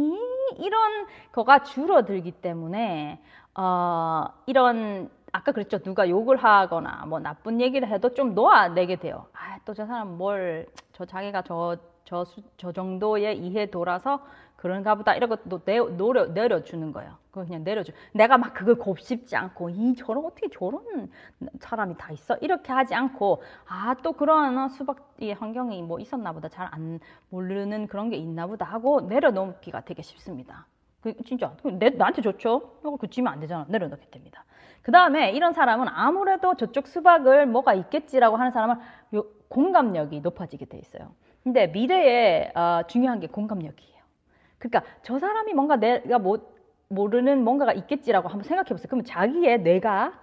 이런 0.57 1.07
거가 1.31 1.63
줄어들기 1.63 2.31
때문에 2.31 3.21
어, 3.55 4.25
이런 4.45 5.09
아까 5.31 5.51
그랬죠 5.51 5.79
누가 5.79 6.09
욕을 6.09 6.37
하거나 6.37 7.05
뭐 7.05 7.19
나쁜 7.19 7.61
얘기를 7.61 7.87
해도 7.87 8.13
좀 8.13 8.33
놓아내게 8.33 8.95
돼요. 8.97 9.27
아 9.33 9.59
또 9.65 9.73
저 9.73 9.85
사람 9.85 10.17
뭘 10.17 10.65
저 10.93 11.05
자기가 11.05 11.43
저 11.43 11.77
저, 12.05 12.25
수, 12.25 12.41
저 12.57 12.71
정도의 12.71 13.37
이해 13.37 13.67
돌아서 13.67 14.19
그런가 14.59 14.93
보다 14.95 15.15
이러고 15.15 15.37
또 15.47 15.63
내, 15.63 15.77
노려, 15.79 16.25
내려주는 16.25 16.91
거예요. 16.91 17.13
그거 17.31 17.45
그냥 17.45 17.63
내려줘. 17.63 17.93
내가 18.13 18.37
막 18.37 18.53
그걸 18.53 18.75
곱씹지 18.75 19.37
않고 19.37 19.69
이 19.69 19.95
저런 19.95 20.25
어떻게 20.25 20.49
저런 20.49 21.09
사람이 21.61 21.95
다 21.97 22.11
있어 22.11 22.35
이렇게 22.41 22.73
하지 22.73 22.93
않고 22.93 23.41
아 23.67 23.95
또 24.03 24.11
그런 24.13 24.67
수박의 24.67 25.33
환경이 25.35 25.81
뭐 25.83 25.99
있었나 25.99 26.33
보다 26.33 26.49
잘 26.49 26.67
안 26.71 26.99
모르는 27.29 27.87
그런 27.87 28.09
게 28.09 28.17
있나 28.17 28.47
보다 28.47 28.65
하고 28.65 28.99
내려놓기가 29.01 29.81
되게 29.85 30.01
쉽습니다. 30.01 30.65
그 31.01 31.13
진짜 31.23 31.55
내, 31.63 31.89
나한테 31.91 32.21
좋죠? 32.21 32.79
이거 32.81 32.97
그치면 32.97 33.31
안 33.31 33.39
되잖아. 33.39 33.65
내려놓게 33.69 34.07
됩니다. 34.11 34.43
그 34.81 34.91
다음에 34.91 35.31
이런 35.31 35.53
사람은 35.53 35.87
아무래도 35.87 36.55
저쪽 36.55 36.87
수박을 36.87 37.45
뭐가 37.45 37.73
있겠지라고 37.75 38.35
하는 38.35 38.51
사람은 38.51 38.75
요 39.15 39.23
공감력이 39.47 40.19
높아지게 40.19 40.65
돼 40.65 40.77
있어요. 40.79 41.13
근데 41.43 41.67
미래에 41.67 42.51
어, 42.55 42.81
중요한 42.87 43.19
게 43.21 43.27
공감력이에요. 43.27 43.88
그러니까 44.59 44.83
저 45.03 45.17
사람이 45.19 45.53
뭔가 45.53 45.77
내가 45.77 46.19
못 46.19 46.55
모르는 46.89 47.43
뭔가가 47.43 47.73
있겠지라고 47.73 48.27
한번 48.29 48.43
생각해 48.43 48.69
보세요. 48.69 48.87
그러면 48.89 49.05
자기의 49.05 49.61
뇌가 49.61 50.13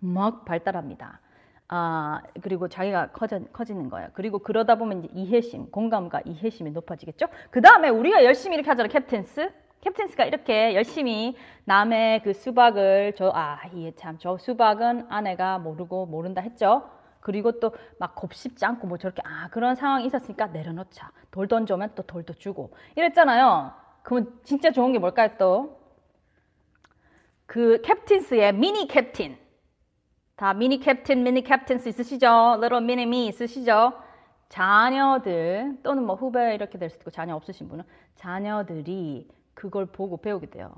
막 0.00 0.44
발달합니다. 0.44 1.20
아, 1.68 2.20
그리고 2.42 2.68
자기가 2.68 3.10
커져, 3.12 3.40
커지는 3.52 3.88
거예요. 3.90 4.08
그리고 4.12 4.38
그러다 4.38 4.76
보면 4.76 5.04
이제 5.04 5.08
이해심, 5.14 5.70
공감과 5.70 6.20
이해심이 6.24 6.70
높아지겠죠? 6.70 7.26
그 7.50 7.60
다음에 7.60 7.88
우리가 7.88 8.24
열심히 8.24 8.56
이렇게 8.56 8.70
하잖아요. 8.70 8.90
캡틴스. 8.92 9.50
캡틴스가 9.80 10.24
이렇게 10.24 10.74
열심히 10.74 11.36
남의 11.64 12.22
그 12.22 12.32
수박을 12.32 13.14
저, 13.16 13.30
아, 13.34 13.60
이게 13.72 13.92
참, 13.96 14.16
저 14.18 14.36
수박은 14.36 15.06
아내가 15.08 15.58
모르고 15.58 16.06
모른다 16.06 16.40
했죠? 16.40 16.88
그리고 17.20 17.58
또 17.58 17.72
막 17.98 18.14
곱씹지 18.14 18.64
않고 18.64 18.86
뭐 18.86 18.98
저렇게, 18.98 19.22
아, 19.24 19.48
그런 19.50 19.74
상황이 19.74 20.06
있었으니까 20.06 20.46
내려놓자. 20.48 21.10
돌 21.30 21.48
던져오면 21.48 21.92
또 21.94 22.02
돌도 22.04 22.34
주고. 22.34 22.72
이랬잖아요. 22.96 23.72
그러면 24.06 24.38
진짜 24.44 24.70
좋은 24.70 24.92
게 24.92 25.00
뭘까요, 25.00 25.30
또? 25.36 25.80
그 27.44 27.82
캡틴스의 27.82 28.52
미니 28.54 28.86
캡틴. 28.86 29.36
다 30.36 30.54
미니 30.54 30.78
캡틴, 30.78 31.24
미니 31.24 31.42
캡틴스 31.42 31.88
있으시죠? 31.88 32.54
little 32.58 32.84
mini 32.84 33.02
me 33.02 33.26
있으시죠? 33.26 33.94
자녀들 34.48 35.78
또는 35.82 36.04
뭐 36.06 36.14
후배 36.14 36.54
이렇게 36.54 36.78
될 36.78 36.88
수도 36.88 37.02
있고 37.02 37.10
자녀 37.10 37.34
없으신 37.34 37.68
분은 37.68 37.82
자녀들이 38.14 39.28
그걸 39.54 39.86
보고 39.86 40.18
배우게 40.18 40.50
돼요. 40.50 40.70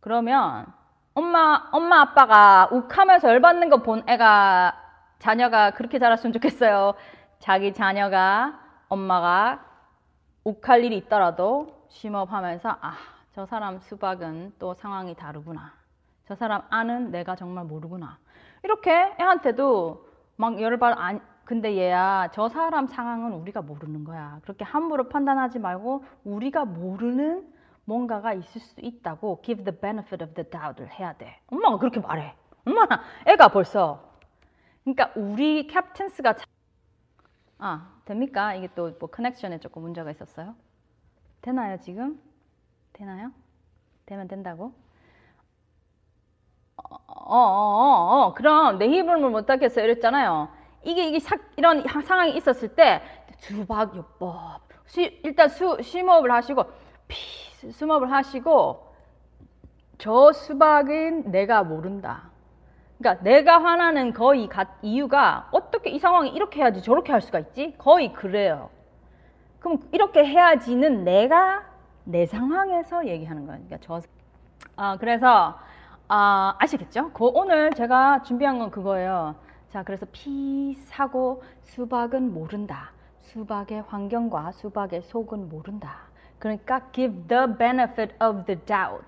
그러면 0.00 0.66
엄마 1.14 1.68
엄마 1.72 2.00
아빠가 2.00 2.68
욱하면서 2.72 3.28
열받는 3.28 3.68
거 3.68 3.78
본 3.82 4.02
애가 4.08 4.74
자녀가 5.18 5.72
그렇게 5.72 5.98
자랐으면 5.98 6.32
좋겠어요. 6.32 6.94
자기 7.38 7.74
자녀가 7.74 8.58
엄마가 8.88 9.62
욱할 10.44 10.84
일이 10.84 10.96
있더라도 10.96 11.81
심업하면서 11.92 12.78
아 12.80 12.94
저 13.34 13.46
사람 13.46 13.78
수박은 13.80 14.52
또 14.58 14.74
상황이 14.74 15.14
다르구나. 15.14 15.72
저 16.26 16.34
사람 16.34 16.62
아는 16.68 17.10
내가 17.10 17.34
정말 17.34 17.64
모르구나. 17.64 18.18
이렇게 18.62 18.92
애한테도 19.18 20.06
막 20.36 20.60
열받 20.60 20.98
안 20.98 21.20
근데 21.44 21.76
얘야 21.76 22.28
저 22.32 22.48
사람 22.48 22.86
상황은 22.86 23.32
우리가 23.32 23.62
모르는 23.62 24.04
거야. 24.04 24.38
그렇게 24.42 24.64
함부로 24.64 25.08
판단하지 25.08 25.58
말고 25.60 26.04
우리가 26.24 26.66
모르는 26.66 27.50
뭔가가 27.86 28.34
있을 28.34 28.60
수 28.60 28.80
있다고 28.80 29.40
give 29.42 29.64
the 29.64 29.78
benefit 29.80 30.22
of 30.22 30.34
the 30.34 30.48
doubt을 30.50 30.90
해야 30.90 31.14
돼. 31.14 31.40
엄마가 31.50 31.78
그렇게 31.78 32.00
말해. 32.00 32.34
엄마나 32.66 33.02
애가 33.26 33.48
벌써 33.48 34.12
그러니까 34.84 35.10
우리 35.16 35.66
캡틴스가 35.66 36.34
아 37.58 37.92
됩니까? 38.04 38.54
이게 38.54 38.68
또 38.74 38.90
뭐 39.00 39.08
커넥션에 39.08 39.58
조금 39.60 39.82
문제가 39.82 40.10
있었어요. 40.10 40.54
되나요 41.42 41.78
지금? 41.80 42.20
되나요? 42.92 43.32
되면 44.06 44.28
된다고? 44.28 44.72
어, 46.76 46.94
어, 47.06 47.36
어, 47.36 48.26
어. 48.26 48.34
그럼 48.34 48.78
내 48.78 48.88
힘을 48.88 49.18
못하겠어 49.18 49.80
이랬잖아요. 49.80 50.48
이게 50.84 51.08
이게 51.08 51.18
사, 51.18 51.36
이런 51.56 51.84
상황이 52.04 52.36
있었을 52.36 52.74
때 52.74 53.02
수박요법 53.38 54.62
일단 55.22 55.48
수, 55.48 55.78
심호흡을 55.80 56.30
하시고 56.32 56.64
피 57.08 57.70
수업을 57.72 58.10
하시고 58.10 58.92
저 59.98 60.32
수박은 60.32 61.30
내가 61.30 61.62
모른다. 61.62 62.30
그러니까 62.98 63.22
내가 63.24 63.62
화나는 63.62 64.12
거의 64.12 64.48
이유가 64.82 65.48
어떻게 65.52 65.90
이 65.90 65.98
상황이 65.98 66.30
이렇게 66.30 66.60
해야지 66.60 66.82
저렇게 66.82 67.12
할 67.12 67.20
수가 67.20 67.40
있지? 67.40 67.74
거의 67.78 68.12
그래요. 68.12 68.70
그럼 69.62 69.78
이렇게 69.92 70.24
해야지는 70.24 71.04
내가 71.04 71.62
내 72.04 72.26
상황에서 72.26 73.06
얘기하는 73.06 73.46
거예요. 73.46 73.62
그러니까 73.64 73.78
저 73.80 74.02
아, 74.74 74.96
그래서 74.98 75.56
아, 76.08 76.56
아시겠죠? 76.58 77.12
그 77.12 77.26
오늘 77.26 77.70
제가 77.70 78.22
준비한 78.22 78.58
건 78.58 78.72
그거예요. 78.72 79.36
자, 79.70 79.84
그래서 79.84 80.04
피 80.10 80.74
사고 80.86 81.44
수박은 81.62 82.34
모른다. 82.34 82.90
수박의 83.20 83.82
환경과 83.86 84.50
수박의 84.50 85.02
속은 85.02 85.48
모른다. 85.48 85.96
그러니까 86.40 86.80
give 86.90 87.28
the 87.28 87.56
benefit 87.56 88.14
of 88.20 88.44
the 88.44 88.60
doubt. 88.66 89.06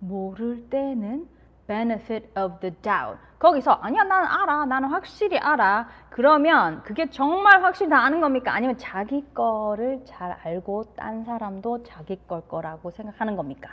모를 0.00 0.68
때는 0.68 1.26
benefit 1.66 2.28
of 2.38 2.60
the 2.60 2.74
doubt. 2.82 3.18
거기서 3.38 3.72
아니야 3.72 4.04
나는 4.04 4.26
알아. 4.26 4.64
나는 4.66 4.88
확실히 4.88 5.38
알아. 5.38 5.88
그러면 6.10 6.82
그게 6.82 7.10
정말 7.10 7.62
확실히 7.62 7.90
다 7.90 7.98
아는 7.98 8.20
겁니까? 8.20 8.54
아니면 8.54 8.76
자기 8.78 9.24
거를 9.34 10.02
잘 10.04 10.32
알고 10.44 10.94
딴 10.96 11.24
사람도 11.24 11.82
자기 11.82 12.18
걸 12.26 12.42
거라고 12.48 12.90
생각하는 12.90 13.36
겁니까? 13.36 13.70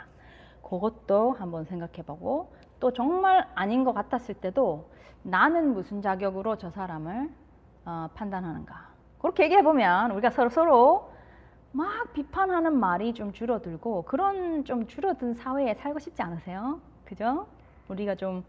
그것도 0.64 1.34
한번 1.34 1.66
생각해 1.66 2.04
보고 2.06 2.54
또 2.80 2.92
정말 2.92 3.48
아닌 3.56 3.84
것 3.84 3.94
같았을 3.94 4.36
때도 4.36 4.90
나는 5.24 5.74
무슨 5.74 6.02
자격으로 6.02 6.58
저 6.58 6.70
사람을 6.72 7.30
어, 7.86 8.10
판단하는가. 8.16 8.92
그렇게 9.20 9.44
얘기해 9.44 9.62
보면 9.62 10.12
우리가 10.12 10.32
서로 10.32 10.50
서로 10.50 11.12
막 11.72 12.12
비판하는 12.14 12.78
말이 12.78 13.14
좀 13.14 13.32
줄어들고 13.32 14.04
그런 14.04 14.66
좀 14.66 14.88
줄어든 14.88 15.36
사회에 15.36 15.76
살고 15.76 16.00
싶지 16.00 16.22
않으세요? 16.22 16.82
그죠? 17.06 17.48
우리가 17.92 18.16
좀 18.16 18.44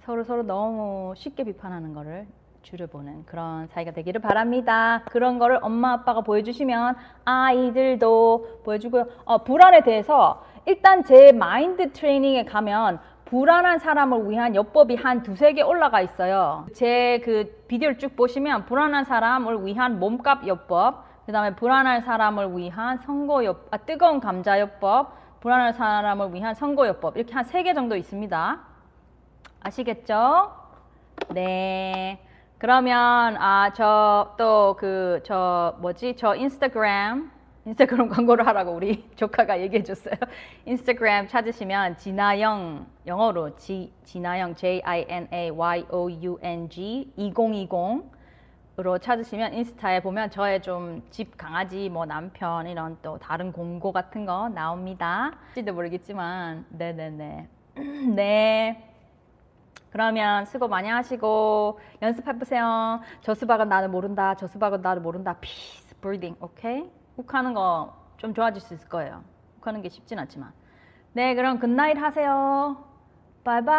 서로 0.00 0.24
서로 0.24 0.42
너무 0.42 1.12
쉽게 1.16 1.44
비판하는 1.44 1.92
거를 1.92 2.26
줄여보는 2.62 3.24
그런 3.26 3.66
사이가 3.68 3.92
되기를 3.92 4.20
바랍니다. 4.20 5.02
그런 5.10 5.38
거를 5.38 5.58
엄마 5.62 5.92
아빠가 5.92 6.20
보여주시면 6.22 6.96
아이들도 7.24 8.60
보여주고요. 8.64 9.06
어, 9.24 9.38
불안에 9.44 9.82
대해서 9.82 10.44
일단 10.66 11.04
제 11.04 11.32
마인드 11.32 11.92
트레이닝에 11.92 12.44
가면 12.44 13.00
불안한 13.24 13.78
사람을 13.78 14.28
위한 14.28 14.54
요법이 14.54 14.96
한 14.96 15.22
두세 15.22 15.52
개 15.52 15.62
올라가 15.62 16.00
있어요. 16.00 16.66
제 16.74 17.20
그 17.24 17.64
비디오를 17.68 17.98
쭉 17.98 18.16
보시면 18.16 18.66
불안한 18.66 19.04
사람을 19.04 19.64
위한 19.64 19.98
몸값 20.00 20.46
요법, 20.46 21.04
그 21.26 21.32
다음에 21.32 21.54
불안한 21.54 22.00
사람을 22.02 22.56
위한 22.56 22.98
선거 22.98 23.44
요법, 23.44 23.68
아, 23.70 23.76
뜨거운 23.78 24.20
감자 24.20 24.58
요법, 24.60 25.40
불안한 25.40 25.72
사람을 25.74 26.34
위한 26.34 26.54
선거 26.54 26.86
요법 26.88 27.16
이렇게 27.16 27.32
한 27.34 27.44
세 27.44 27.62
개 27.62 27.72
정도 27.72 27.96
있습니다. 27.96 28.69
아시겠죠? 29.60 30.52
네. 31.34 32.18
그러면 32.58 33.36
아 33.38 33.70
저 33.74 34.34
또 34.36 34.76
그 34.78 35.20
저 35.24 35.76
뭐지 35.80 36.16
저 36.16 36.34
인스타그램 36.34 37.30
인스타그램 37.64 38.08
광고를 38.08 38.46
하라고 38.46 38.72
우리 38.72 39.04
조카가 39.16 39.60
얘기해 39.60 39.82
줬어요. 39.82 40.14
인스타그램 40.66 41.28
찾으시면 41.28 41.96
진아영 41.96 42.86
영어로 43.06 43.56
지, 43.56 43.92
진아영 44.04 44.54
J 44.56 44.82
I 44.84 45.06
N 45.08 45.28
A 45.32 45.50
Y 45.50 45.86
O 45.90 46.10
U 46.10 46.38
N 46.42 46.68
G 46.68 47.12
2020 47.16 47.70
으로 48.78 48.98
찾으시면 48.98 49.52
인스타에 49.54 50.00
보면 50.00 50.30
저의 50.30 50.62
좀 50.62 51.02
집 51.10 51.36
강아지 51.36 51.88
뭐 51.90 52.06
남편 52.06 52.66
이런 52.66 52.96
또 53.02 53.18
다른 53.18 53.52
공고 53.52 53.92
같은 53.92 54.24
거 54.24 54.48
나옵니다. 54.48 55.32
혹시도 55.48 55.74
모르겠지만 55.74 56.64
네네네 56.70 57.48
네 58.16 58.89
그러면 59.90 60.44
수고 60.46 60.68
많이 60.68 60.88
하시고 60.88 61.80
연습해보세요. 62.02 63.00
저 63.22 63.34
수박은 63.34 63.68
나를 63.68 63.88
모른다. 63.88 64.34
저 64.36 64.46
수박은 64.46 64.82
나를 64.82 65.02
모른다. 65.02 65.36
Peace, 65.40 65.96
breathing, 66.00 66.36
오케이? 66.42 66.88
욱하는 67.16 67.54
거 67.54 68.00
좀 68.20 68.34
좋아질 68.34 68.60
수 68.60 68.74
있을 68.74 68.88
거예요. 68.88 69.24
욱하는 69.58 69.80
게 69.82 69.88
쉽진 69.88 70.18
않지만. 70.18 70.52
네, 71.14 71.34
그럼 71.34 71.58
good 71.58 71.75
night 71.75 71.96
하세요. 71.98 72.84
바이바이. 73.44 73.74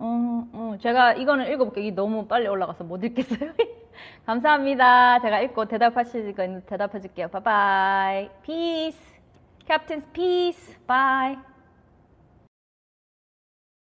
음, 0.00 0.50
음. 0.54 0.78
제가 0.78 1.14
이거는 1.14 1.50
읽어볼게요. 1.52 1.94
너무 1.94 2.26
빨리 2.26 2.46
올라가서 2.48 2.84
못 2.84 3.02
읽겠어요. 3.04 3.52
감사합니다. 4.26 5.20
제가 5.20 5.40
읽고 5.40 5.64
대답하실 5.66 6.34
거 6.34 6.44
있는 6.44 6.60
대답해 6.66 7.00
줄게요. 7.00 7.28
바이바이. 7.28 8.28
Peace. 8.42 9.00
Captain's 9.66 10.04
peace. 10.12 10.76
Bye. 10.86 11.51